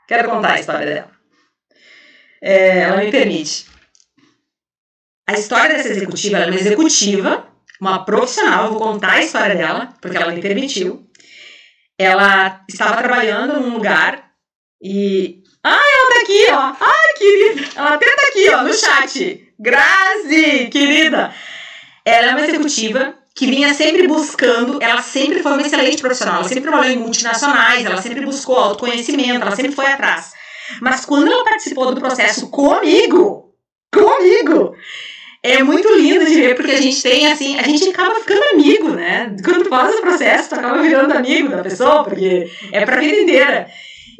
[0.08, 1.12] Quero contar a história dela.
[2.42, 3.68] É, ela me permite.
[5.28, 7.48] A história dessa executiva, ela é uma executiva,
[7.80, 11.08] uma profissional, vou contar a história dela, porque ela me permitiu.
[11.98, 14.32] Ela estava trabalhando num lugar
[14.82, 15.41] e.
[15.64, 16.74] Ah, ela tá aqui, ó.
[16.80, 17.70] Ai, querida.
[17.76, 19.54] Ela até tá aqui, ó, no chat.
[19.60, 21.34] Grazi, querida.
[22.04, 26.48] Ela é uma executiva que vinha sempre buscando, ela sempre foi uma excelente profissional, ela
[26.48, 30.34] sempre trabalhou em multinacionais, ela sempre buscou autoconhecimento, ela sempre foi atrás.
[30.82, 33.54] Mas quando ela participou do processo comigo,
[33.94, 34.76] comigo,
[35.44, 38.90] é muito lindo de ver, porque a gente tem assim, a gente acaba ficando amigo,
[38.90, 39.36] né?
[39.44, 43.22] Quando tu faz o processo, tu acaba virando amigo da pessoa, porque é pra vida
[43.22, 43.68] inteira.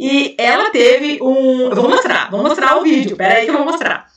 [0.02, 1.70] E ela teve um.
[1.70, 4.08] Eu vou mostrar, vou mostrar o vídeo, pera aí que eu vou mostrar.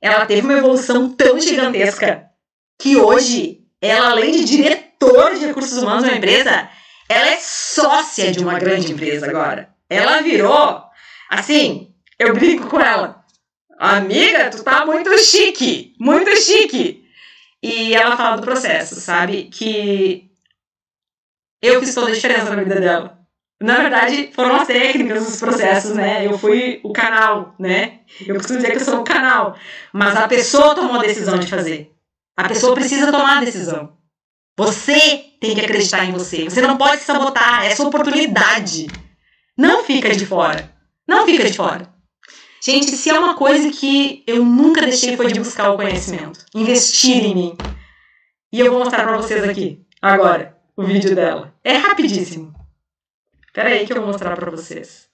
[0.00, 2.26] Ela teve uma evolução tão gigantesca
[2.80, 6.68] que hoje, ela, além de diretor de recursos humanos de uma empresa,
[7.08, 9.68] ela é sócia de uma grande empresa agora.
[9.90, 10.82] Ela virou,
[11.28, 13.22] assim, eu brinco com ela
[13.82, 17.04] Amiga, tu tá muito chique, muito chique.
[17.60, 19.50] E ela fala do processo, sabe?
[19.50, 20.30] Que
[21.60, 23.21] eu fiz toda a diferença na vida dela.
[23.62, 26.26] Na verdade, foram as técnicas dos processos, né?
[26.26, 28.00] Eu fui o canal, né?
[28.26, 29.56] Eu costumo dizer que eu sou o canal.
[29.92, 31.92] Mas a pessoa tomou a decisão de fazer.
[32.36, 33.92] A pessoa precisa tomar a decisão.
[34.58, 36.44] Você tem que acreditar em você.
[36.44, 37.74] Você não pode sabotar.
[37.76, 38.88] Sua oportunidade.
[39.56, 40.72] Não fica de fora.
[41.06, 41.88] Não fica de fora.
[42.64, 47.24] Gente, se é uma coisa que eu nunca deixei foi de buscar o conhecimento, investir
[47.24, 47.56] em mim.
[48.52, 51.52] E eu vou mostrar para vocês aqui, agora, o vídeo dela.
[51.64, 52.61] É rapidíssimo.
[53.52, 55.10] Espera aí que eu vou mostrar para vocês.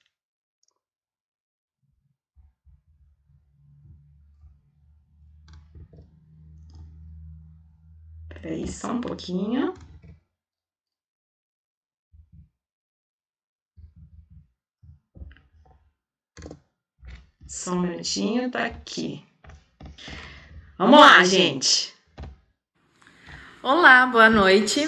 [8.30, 9.74] Espera aí só um pouquinho.
[17.44, 19.26] Só um minutinho, tá aqui.
[20.78, 21.92] Vamos lá, gente.
[23.60, 24.82] Olá, boa noite.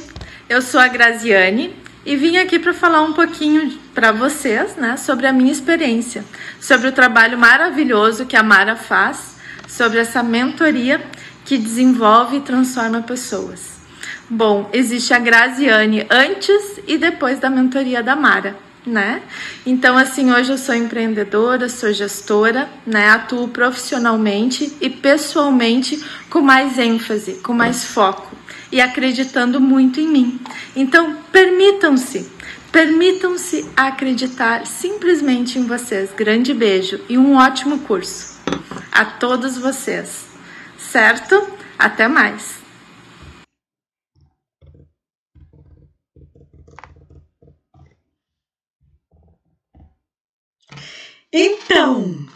[0.49, 5.27] Eu sou a Graziane e vim aqui para falar um pouquinho para vocês, né, sobre
[5.27, 6.25] a minha experiência,
[6.61, 9.37] sobre o trabalho maravilhoso que a Mara faz,
[9.69, 11.01] sobre essa mentoria
[11.45, 13.81] que desenvolve e transforma pessoas.
[14.29, 19.23] Bom, existe a Graziane antes e depois da mentoria da Mara né?
[19.67, 23.11] Então, assim, hoje eu sou empreendedora, sou gestora, né?
[23.11, 28.40] Atuo profissionalmente e pessoalmente com mais ênfase, com mais foco
[28.73, 30.41] e acreditando muito em mim.
[30.75, 32.31] Então, permitam-se,
[32.71, 36.11] permitam-se acreditar simplesmente em vocês.
[36.13, 38.39] Grande beijo e um ótimo curso
[38.93, 40.27] a todos vocês,
[40.79, 41.47] certo?
[41.79, 42.61] Até mais!
[51.33, 52.27] Então,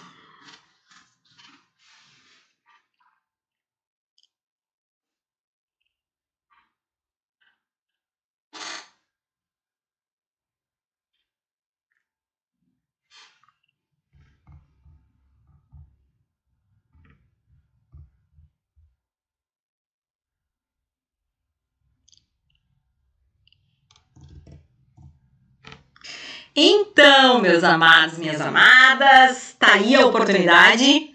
[26.56, 31.10] Então, meus amados, minhas amadas, tá aí a oportunidade.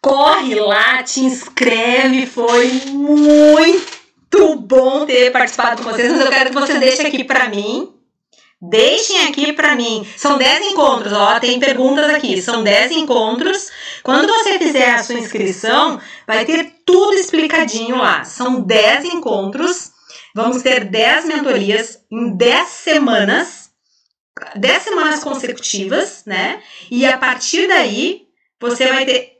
[0.00, 6.56] Corre lá, te inscreve, foi muito bom ter participado com vocês, mas eu quero que
[6.56, 7.92] você deixe aqui para mim.
[8.62, 10.08] Deixem aqui para mim.
[10.16, 12.40] São 10 encontros, ó, tem perguntas aqui.
[12.40, 13.68] São 10 encontros.
[14.02, 18.24] Quando você fizer a sua inscrição, vai ter tudo explicadinho lá.
[18.24, 19.92] São 10 encontros.
[20.34, 23.63] Vamos ter 10 mentorias em 10 semanas
[24.56, 26.62] 10 semanas consecutivas, né?
[26.90, 28.22] E a partir daí,
[28.60, 29.34] você vai ter.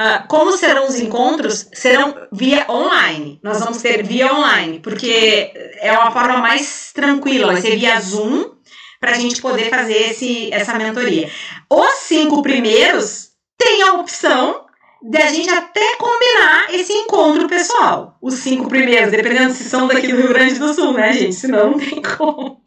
[0.00, 1.68] Uh, como serão os encontros?
[1.72, 3.40] Serão via online.
[3.42, 8.52] Nós vamos ter via online, porque é uma forma mais tranquila, vai ser via Zoom,
[9.00, 11.30] para a gente poder fazer esse, essa mentoria.
[11.70, 14.66] Os cinco primeiros tem a opção
[15.02, 18.16] de a gente até combinar esse encontro pessoal.
[18.20, 21.34] Os cinco primeiros, dependendo se são daqui do Rio Grande do Sul, né, gente?
[21.34, 22.60] Senão não tem como.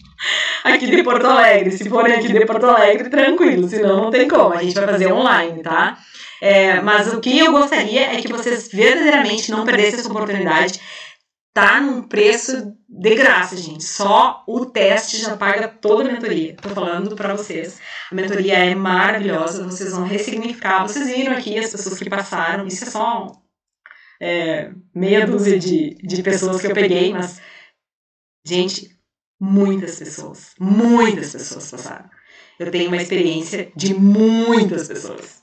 [0.64, 1.72] Aqui de Porto Alegre.
[1.72, 4.54] Se forem aqui de Porto Alegre, tranquilo, senão não tem como.
[4.54, 5.98] A gente vai fazer online, tá?
[6.42, 10.80] É, mas o que eu gostaria é que vocês verdadeiramente não perdessem essa oportunidade.
[11.54, 13.84] Tá num preço de graça, gente.
[13.84, 16.56] Só o teste já paga toda a mentoria.
[16.56, 17.80] Tô falando para vocês.
[18.10, 20.88] A mentoria é maravilhosa, vocês vão ressignificar.
[20.88, 22.66] Vocês viram aqui as pessoas que passaram.
[22.66, 23.42] Isso é só
[24.22, 27.42] é, meia dúzia de, de pessoas que eu peguei, mas,
[28.46, 28.96] gente,
[29.42, 32.10] muitas pessoas, muitas pessoas passaram.
[32.60, 35.42] Eu tenho uma experiência de muitas pessoas.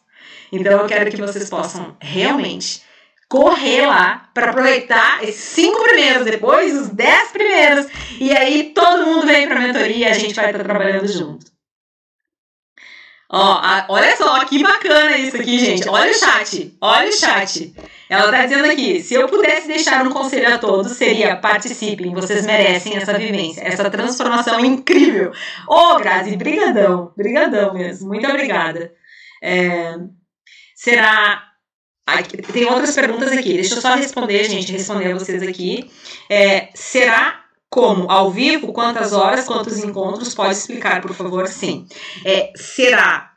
[0.52, 2.82] Então eu quero que vocês possam realmente
[3.28, 7.86] correr lá para aproveitar esses cinco primeiros, depois os dez primeiros,
[8.18, 11.08] e aí todo mundo vem para a mentoria e a gente vai estar tá trabalhando
[11.08, 11.46] junto.
[13.30, 15.86] Ó, a, olha só que bacana isso aqui, gente.
[15.88, 17.74] Olha o chat, olha o chat.
[18.08, 22.46] Ela tá dizendo aqui: se eu pudesse deixar um conselho a todos, seria participem, vocês
[22.46, 25.32] merecem essa vivência, essa transformação incrível.
[25.68, 28.08] Ô, oh, Grazi, brigadão, brigadão mesmo.
[28.08, 28.92] Muito obrigada.
[29.42, 29.96] É,
[30.74, 31.44] será.
[32.06, 35.90] Aqui, tem outras perguntas aqui, deixa eu só responder, gente, responder a vocês aqui.
[36.30, 38.10] É, será como?
[38.10, 38.72] Ao vivo?
[38.72, 39.44] Quantas horas?
[39.44, 40.34] Quantos encontros?
[40.34, 41.46] Pode explicar, por favor?
[41.48, 41.86] Sim.
[42.24, 43.32] É, será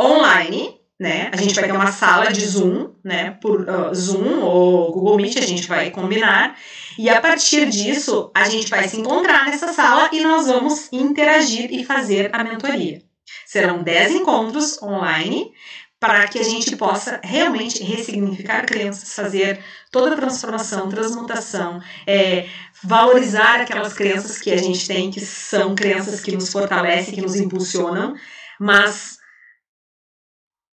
[0.00, 1.28] online, né?
[1.30, 3.36] A gente vai ter uma sala de Zoom, né?
[3.42, 6.56] Por uh, Zoom ou Google Meet, a gente vai combinar.
[6.98, 11.68] E a partir disso, a gente vai se encontrar nessa sala e nós vamos interagir
[11.70, 13.02] e fazer a mentoria.
[13.44, 15.52] Serão 10 encontros online
[16.00, 19.62] para que a gente possa realmente ressignificar crenças, fazer
[19.92, 22.46] toda a transformação, transmutação, é,
[22.82, 27.36] valorizar aquelas crenças que a gente tem, que são crenças que nos fortalecem, que nos
[27.36, 28.14] impulsionam,
[28.58, 29.18] mas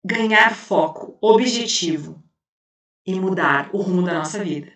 [0.04, 2.22] ganhar foco, objetivo
[3.06, 4.70] e mudar o rumo da nossa vida.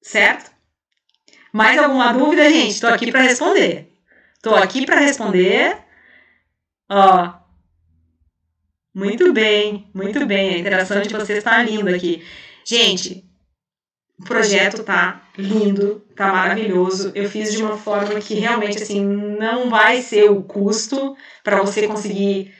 [0.00, 0.52] Certo?
[1.52, 2.70] Mais alguma dúvida, gente?
[2.70, 3.92] Estou aqui para responder.
[4.36, 5.78] Estou aqui para responder.
[6.88, 7.34] Ó,
[8.94, 10.54] muito bem, muito bem.
[10.54, 12.24] A interação de vocês está linda aqui.
[12.64, 13.24] Gente,
[14.18, 17.10] o projeto tá lindo, tá maravilhoso.
[17.14, 21.86] Eu fiz de uma forma que realmente assim não vai ser o custo para você
[21.86, 22.54] conseguir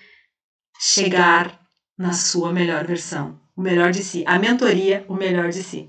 [0.80, 1.61] chegar
[2.02, 4.24] na sua melhor versão, o melhor de si.
[4.26, 5.88] A mentoria, o melhor de si.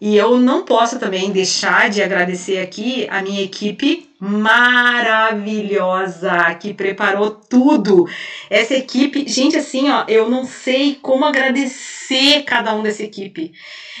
[0.00, 7.30] E eu não posso também deixar de agradecer aqui a minha equipe maravilhosa que preparou
[7.30, 8.08] tudo.
[8.50, 13.52] Essa equipe, gente, assim, ó, eu não sei como agradecer cada um dessa equipe.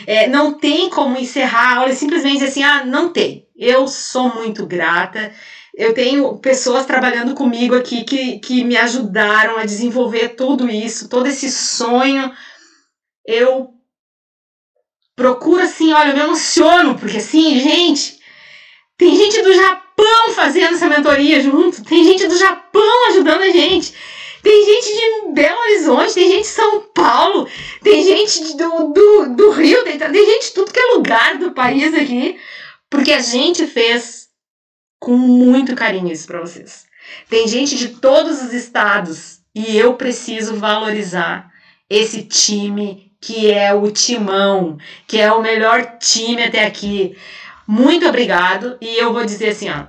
[0.04, 3.46] É, não tem como encerrar a aula simplesmente assim, ah, não tem.
[3.56, 5.32] Eu sou muito grata.
[5.74, 11.26] Eu tenho pessoas trabalhando comigo aqui que, que me ajudaram a desenvolver tudo isso, todo
[11.26, 12.30] esse sonho.
[13.26, 13.70] Eu
[15.16, 18.18] procuro assim, olha, eu me emociono, porque assim, gente,
[18.98, 23.94] tem gente do Japão fazendo essa mentoria junto, tem gente do Japão ajudando a gente.
[24.42, 27.48] Tem gente de Belo Horizonte, tem gente de São Paulo,
[27.80, 31.52] tem gente do, do, do Rio, tem, tem gente de tudo que é lugar do
[31.52, 32.36] país aqui,
[32.90, 34.21] porque a gente fez
[35.02, 36.86] com muito carinho isso para vocês.
[37.28, 41.50] Tem gente de todos os estados e eu preciso valorizar
[41.90, 47.18] esse time que é o Timão, que é o melhor time até aqui.
[47.66, 48.78] Muito obrigado.
[48.80, 49.86] E eu vou dizer assim, ó.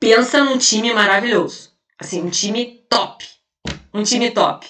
[0.00, 1.70] Pensa num time maravilhoso.
[1.96, 3.24] Assim, um time top.
[3.94, 4.66] Um time top.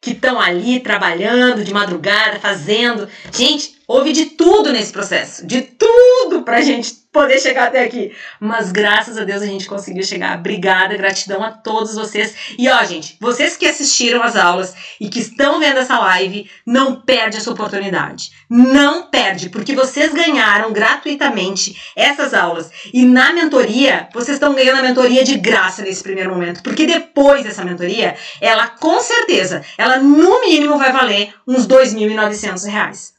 [0.00, 3.08] Que estão ali trabalhando de madrugada, fazendo.
[3.32, 5.46] Gente, houve de tudo nesse processo.
[5.46, 8.12] De tudo pra gente poder chegar até aqui.
[8.40, 10.36] Mas graças a Deus a gente conseguiu chegar.
[10.36, 12.34] Obrigada, gratidão a todos vocês.
[12.58, 17.00] E ó, gente, vocês que assistiram as aulas e que estão vendo essa live, não
[17.00, 18.32] perde essa oportunidade.
[18.50, 22.70] Não perde, porque vocês ganharam gratuitamente essas aulas.
[22.92, 26.62] E na mentoria, vocês estão ganhando a mentoria de graça nesse primeiro momento.
[26.62, 33.14] Porque depois dessa mentoria, ela com certeza, ela no mínimo vai valer uns R$ 2.900.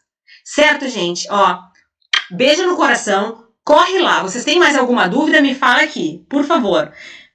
[0.46, 1.28] Certo, gente?
[1.32, 1.60] Ó,
[2.30, 3.48] beijo no coração.
[3.64, 4.22] Corre lá.
[4.22, 5.42] Vocês têm mais alguma dúvida?
[5.42, 6.94] Me fala aqui, por favor.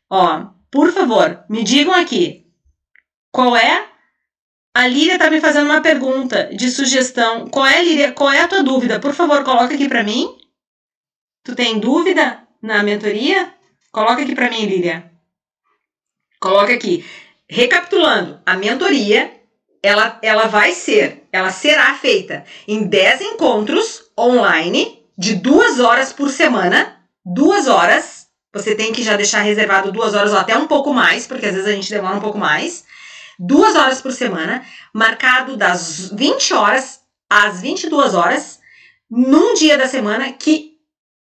[0.08, 2.46] Ó, por favor, me digam aqui.
[3.32, 3.88] Qual é?
[4.72, 7.48] A Lília tá me fazendo uma pergunta de sugestão.
[7.48, 8.12] Qual é, Lília?
[8.12, 9.00] Qual é a tua dúvida?
[9.00, 10.38] Por favor, coloca aqui para mim.
[11.42, 13.52] Tu tem dúvida na mentoria?
[13.90, 15.10] Coloca aqui para mim, Lília.
[16.40, 17.04] Coloca aqui.
[17.48, 19.42] Recapitulando, a mentoria,
[19.82, 26.30] ela, ela vai ser, ela será feita em 10 encontros online de duas horas por
[26.30, 26.96] semana.
[27.24, 28.26] Duas horas.
[28.52, 31.52] Você tem que já deixar reservado duas horas ou até um pouco mais, porque às
[31.52, 32.84] vezes a gente demora um pouco mais.
[33.38, 34.62] Duas horas por semana,
[34.92, 38.58] marcado das 20 horas às 22 horas,
[39.08, 40.69] num dia da semana que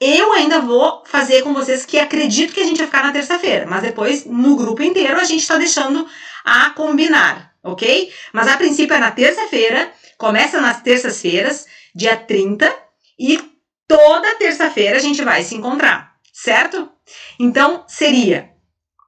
[0.05, 3.65] Eu ainda vou fazer com vocês que acredito que a gente vai ficar na terça-feira,
[3.65, 6.05] mas depois no grupo inteiro a gente está deixando
[6.43, 8.11] a combinar, ok?
[8.33, 12.69] Mas a princípio é na terça-feira, começa nas terças-feiras, dia 30,
[13.17, 13.39] e
[13.87, 16.91] toda terça-feira a gente vai se encontrar, certo?
[17.39, 18.51] Então seria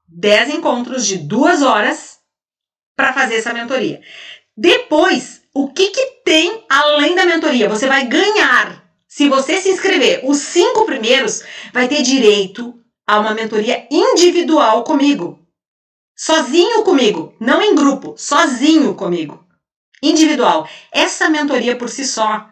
[0.08, 2.20] 10 encontros de duas horas
[2.96, 4.00] para fazer essa mentoria.
[4.56, 7.68] Depois, o que, que tem além da mentoria?
[7.68, 8.85] Você vai ganhar.
[9.16, 12.78] Se você se inscrever, os cinco primeiros vai ter direito
[13.08, 15.40] a uma mentoria individual comigo.
[16.14, 19.42] Sozinho comigo, não em grupo, sozinho comigo.
[20.04, 20.68] Individual.
[20.92, 22.50] Essa mentoria por si só,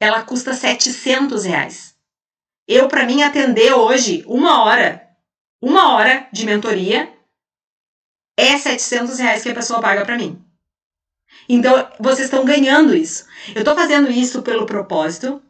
[0.00, 1.96] ela custa 700 reais.
[2.68, 5.04] Eu, para mim, atender hoje uma hora,
[5.60, 7.12] uma hora de mentoria,
[8.38, 10.40] é 700 reais que a pessoa paga para mim.
[11.48, 13.26] Então, vocês estão ganhando isso.
[13.56, 15.42] Eu estou fazendo isso pelo propósito,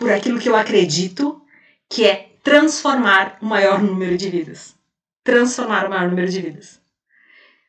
[0.00, 1.40] por aquilo que eu acredito,
[1.88, 4.74] que é transformar o maior número de vidas.
[5.22, 6.80] Transformar o maior número de vidas.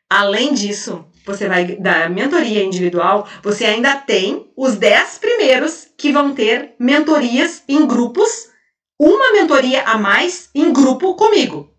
[0.10, 6.34] Além disso, você vai da mentoria individual, você ainda tem os 10 primeiros que vão
[6.34, 8.50] ter mentorias em grupos,
[8.98, 11.72] uma mentoria a mais em grupo comigo.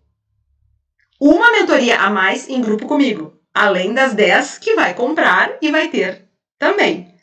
[1.19, 5.89] Uma mentoria a mais em grupo comigo além das 10 que vai comprar e vai
[5.89, 6.27] ter
[6.57, 7.13] também.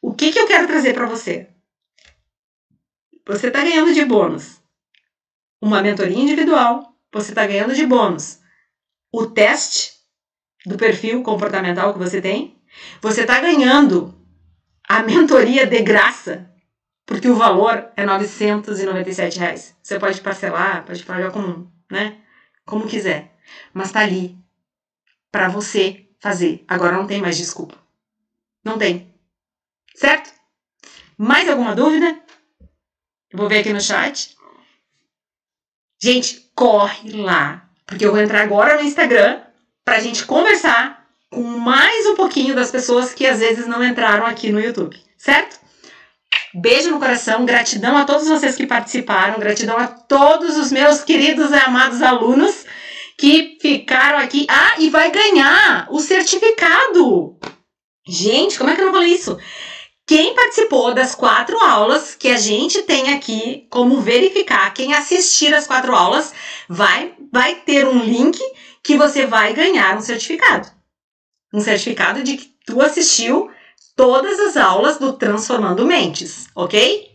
[0.00, 1.48] O que, que eu quero trazer para você?
[3.26, 4.60] Você está ganhando de bônus
[5.60, 8.38] uma mentoria individual, você está ganhando de bônus
[9.10, 9.92] o teste
[10.66, 12.60] do perfil comportamental que você tem,
[13.00, 14.14] você está ganhando
[14.88, 16.50] a mentoria de graça,
[17.06, 19.76] porque o valor é 997 reais.
[19.82, 22.20] Você pode parcelar, pode pagar como, né,
[22.66, 23.36] como quiser,
[23.72, 24.36] mas está ali
[25.30, 26.64] para você fazer.
[26.68, 27.78] Agora não tem mais desculpa.
[28.64, 29.14] Não tem.
[29.94, 30.32] Certo?
[31.16, 32.23] Mais alguma dúvida?
[33.34, 34.36] Vou ver aqui no chat.
[36.00, 39.40] Gente, corre lá, porque eu vou entrar agora no Instagram
[39.84, 44.52] pra gente conversar com mais um pouquinho das pessoas que às vezes não entraram aqui
[44.52, 45.58] no YouTube, certo?
[46.54, 51.50] Beijo no coração, gratidão a todos vocês que participaram, gratidão a todos os meus queridos
[51.50, 52.64] e amados alunos
[53.18, 54.46] que ficaram aqui.
[54.48, 57.36] Ah, e vai ganhar o certificado.
[58.06, 59.36] Gente, como é que eu não falei isso?
[60.06, 65.66] Quem participou das quatro aulas que a gente tem aqui, como verificar, quem assistir as
[65.66, 66.32] quatro aulas,
[66.68, 68.38] vai, vai ter um link
[68.82, 70.70] que você vai ganhar um certificado.
[71.52, 73.50] Um certificado de que tu assistiu
[73.96, 77.10] todas as aulas do Transformando Mentes, ok?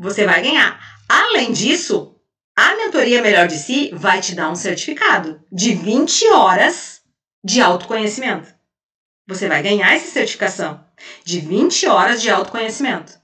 [0.00, 0.80] Você vai ganhar.
[1.08, 2.16] Além disso,
[2.56, 7.00] a mentoria Melhor de Si vai te dar um certificado de 20 horas
[7.44, 8.52] de autoconhecimento.
[9.26, 10.84] Você vai ganhar essa certificação
[11.24, 13.18] de 20 horas de autoconhecimento.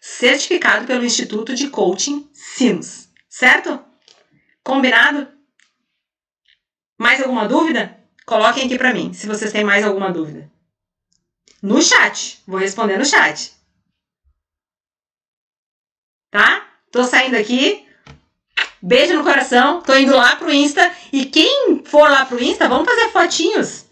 [0.00, 3.82] Certificado pelo Instituto de Coaching Sinos, certo?
[4.64, 5.28] Combinado?
[6.98, 8.00] Mais alguma dúvida?
[8.26, 10.50] Coloquem aqui para mim, se vocês têm mais alguma dúvida.
[11.62, 13.52] No chat, vou responder no chat.
[16.32, 16.68] Tá?
[16.90, 17.86] Tô saindo aqui.
[18.82, 20.92] Beijo no coração, tô indo lá pro Insta.
[21.12, 23.91] E quem for lá pro Insta, vamos fazer fotinhos.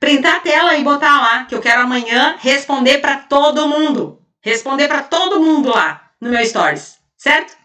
[0.00, 4.22] Printar a tela e botar lá, que eu quero amanhã responder para todo mundo.
[4.40, 7.56] Responder para todo mundo lá no meu stories, certo?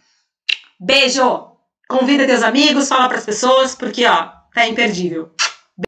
[0.79, 1.51] Beijo!
[1.87, 5.31] Convida teus amigos, fala para as pessoas, porque ó, tá imperdível.